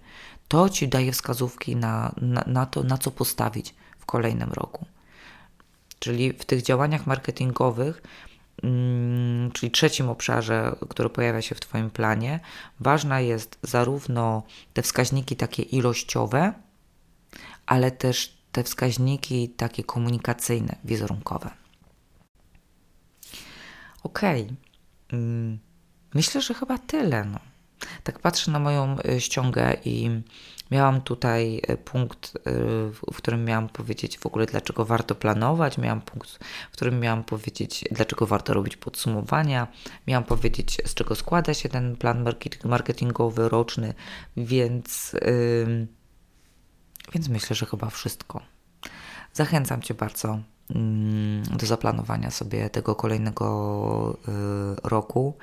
To 0.49 0.69
Ci 0.69 0.89
daje 0.89 1.13
wskazówki 1.13 1.77
na, 1.77 2.15
na, 2.21 2.45
na 2.47 2.67
to, 2.67 2.83
na 2.83 2.99
co 2.99 3.11
postawić 3.11 3.75
w 3.99 4.07
kolejnym 4.07 4.53
roku. 4.53 4.87
Czyli 5.99 6.33
w 6.33 6.45
tych 6.45 6.63
działaniach 6.63 7.07
marketingowych 7.07 8.03
czyli 9.53 9.71
trzecim 9.73 10.09
obszarze, 10.09 10.77
który 10.89 11.11
pojawia 11.11 11.43
się 11.43 11.55
w 11.55 11.61
Twoim 11.61 11.91
planie, 11.91 12.41
ważna 12.81 13.21
jest 13.21 13.59
zarówno 13.63 14.43
te 14.73 14.83
wskaźniki 14.83 15.37
takie 15.37 15.63
ilościowe, 15.63 16.53
ale 17.67 17.91
też 17.91 18.39
te 18.53 18.65
wskaźniki 18.65 19.49
takie 19.49 19.85
komunikacyjne, 19.85 20.77
wizerunkowe. 20.85 21.51
Ok. 24.03 24.21
Mm, 25.13 25.59
myślę, 26.15 26.41
że 26.43 26.55
chyba 26.55 26.79
tyle. 26.79 27.25
No. 27.25 27.39
Tak 28.05 28.19
patrzę 28.19 28.51
na 28.51 28.59
moją 28.59 28.97
y, 28.99 29.21
ściągę 29.21 29.77
i 29.85 30.11
Miałam 30.71 31.01
tutaj 31.01 31.61
e, 31.67 31.77
punkt, 31.77 32.37
e, 32.37 32.41
w 33.13 33.17
którym 33.17 33.45
miałam 33.45 33.69
powiedzieć 33.69 34.19
w 34.19 34.27
ogóle, 34.27 34.47
dlaczego 34.47 34.85
warto 34.85 35.15
planować. 35.15 35.79
Miałam 35.79 36.01
punkt, 36.01 36.39
w 36.71 36.73
którym 36.73 37.01
miałam 37.01 37.25
powiedzieć, 37.25 37.85
dlaczego 37.91 38.27
warto 38.27 38.55
robić 38.55 38.77
podsumowania. 38.77 39.67
Miałam 40.07 40.25
powiedzieć, 40.25 40.83
z 40.87 40.95
czego 40.95 41.15
składa 41.15 41.55
się 41.55 41.69
ten 41.69 41.97
plan 41.97 42.25
marketingowy 42.65 43.49
roczny, 43.49 43.95
więc, 44.37 45.17
więc 47.13 47.29
myślę, 47.29 47.57
że 47.57 47.67
chyba 47.67 47.91
wszystko. 47.91 48.41
Zachęcam 49.33 49.83
Cię 49.83 49.95
bardzo 49.95 50.39
yy, 50.71 50.77
do 51.57 51.67
zaplanowania 51.67 52.31
sobie 52.31 52.71
tego 52.71 52.95
kolejnego 52.95 54.19
yy, 54.29 54.77
roku. 54.83 55.39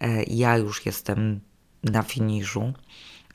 E, 0.00 0.22
ja 0.22 0.56
już 0.56 0.86
jestem 0.86 1.40
na 1.84 2.02
finiszu. 2.02 2.72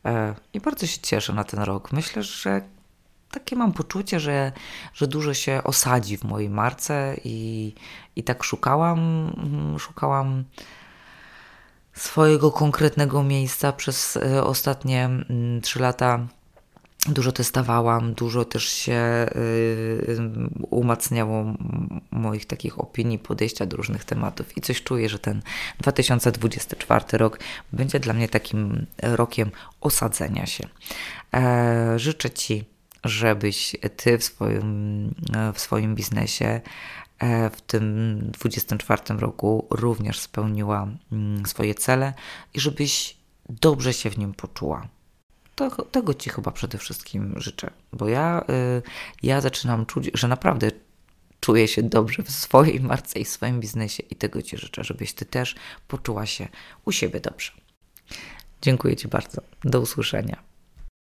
E, 0.06 0.36
I 0.54 0.60
bardzo 0.60 0.88
się 0.88 1.00
cieszę 1.02 1.34
na 1.34 1.44
ten 1.44 1.60
rok. 1.60 1.92
Myślę, 1.92 2.24
że 2.24 2.62
takie 3.32 3.56
mam 3.56 3.74
poczucie, 3.74 4.20
że, 4.20 4.52
że 4.94 5.08
dużo 5.08 5.34
się 5.34 5.62
osadzi 5.64 6.18
w 6.18 6.24
mojej 6.24 6.50
marce 6.50 7.16
i, 7.24 7.74
i 8.16 8.24
tak 8.24 8.44
szukałam, 8.44 9.00
mm, 9.38 9.80
szukałam 9.80 10.44
swojego 11.94 12.52
konkretnego 12.52 13.24
miejsca 13.24 13.74
przez 13.74 14.18
e, 14.18 14.44
ostatnie 14.44 15.06
mm, 15.06 15.62
trzy 15.62 15.80
lata 15.80 16.28
dużo 17.08 17.32
testowałam, 17.32 18.14
dużo 18.14 18.46
też 18.46 18.70
się 18.70 19.26
y, 19.36 20.18
umacniało 20.70 21.46
moich 22.12 22.46
takich 22.46 22.80
opinii, 22.80 23.20
podejścia 23.20 23.66
do 23.66 23.78
różnych 23.78 24.06
tematów 24.06 24.58
i 24.58 24.62
coś 24.62 24.84
czuję, 24.84 25.10
że 25.10 25.20
ten 25.20 25.42
2024 25.80 27.18
rok 27.18 27.40
będzie 27.74 28.00
dla 28.00 28.14
mnie 28.14 28.30
takim 28.30 28.86
rokiem 29.02 29.52
osadzenia 29.82 30.46
się. 30.46 30.68
E, 31.34 32.00
życzę 32.00 32.30
Ci, 32.30 32.64
żebyś 33.04 33.76
Ty 33.96 34.18
w 34.18 34.24
swoim, 34.24 35.16
w 35.54 35.60
swoim 35.60 35.96
biznesie 35.96 36.62
e, 37.20 37.50
w 37.50 37.62
tym 37.62 38.18
24 38.32 39.02
roku 39.20 39.68
również 39.70 40.20
spełniła 40.20 40.88
mm, 41.12 41.46
swoje 41.46 41.76
cele 41.76 42.14
i 42.54 42.60
żebyś 42.60 43.18
dobrze 43.50 43.94
się 43.94 44.10
w 44.10 44.18
nim 44.18 44.34
poczuła 44.34 44.88
to, 45.56 45.70
tego 45.86 46.14
Ci 46.14 46.30
chyba 46.30 46.52
przede 46.52 46.78
wszystkim 46.78 47.34
życzę, 47.38 47.72
bo 47.94 48.08
ja, 48.08 48.46
y, 48.78 48.82
ja 49.24 49.42
zaczynam 49.42 49.86
czuć, 49.86 50.12
że 50.14 50.28
naprawdę 50.28 50.72
czuję 51.40 51.68
się 51.68 51.84
dobrze 51.84 52.24
w 52.24 52.32
swojej 52.32 52.80
marce 52.80 53.20
i 53.20 53.26
w 53.26 53.30
swoim 53.30 53.60
biznesie 53.60 54.04
i 54.10 54.16
tego 54.16 54.42
Ci 54.42 54.58
życzę, 54.58 54.84
żebyś 54.84 55.14
Ty 55.14 55.26
też 55.26 55.56
poczuła 55.88 56.26
się 56.26 56.48
u 56.86 56.92
siebie 56.92 57.20
dobrze. 57.20 57.52
Dziękuję 58.62 58.96
Ci 58.96 59.08
bardzo. 59.08 59.42
Do 59.64 59.82
usłyszenia. 59.82 60.51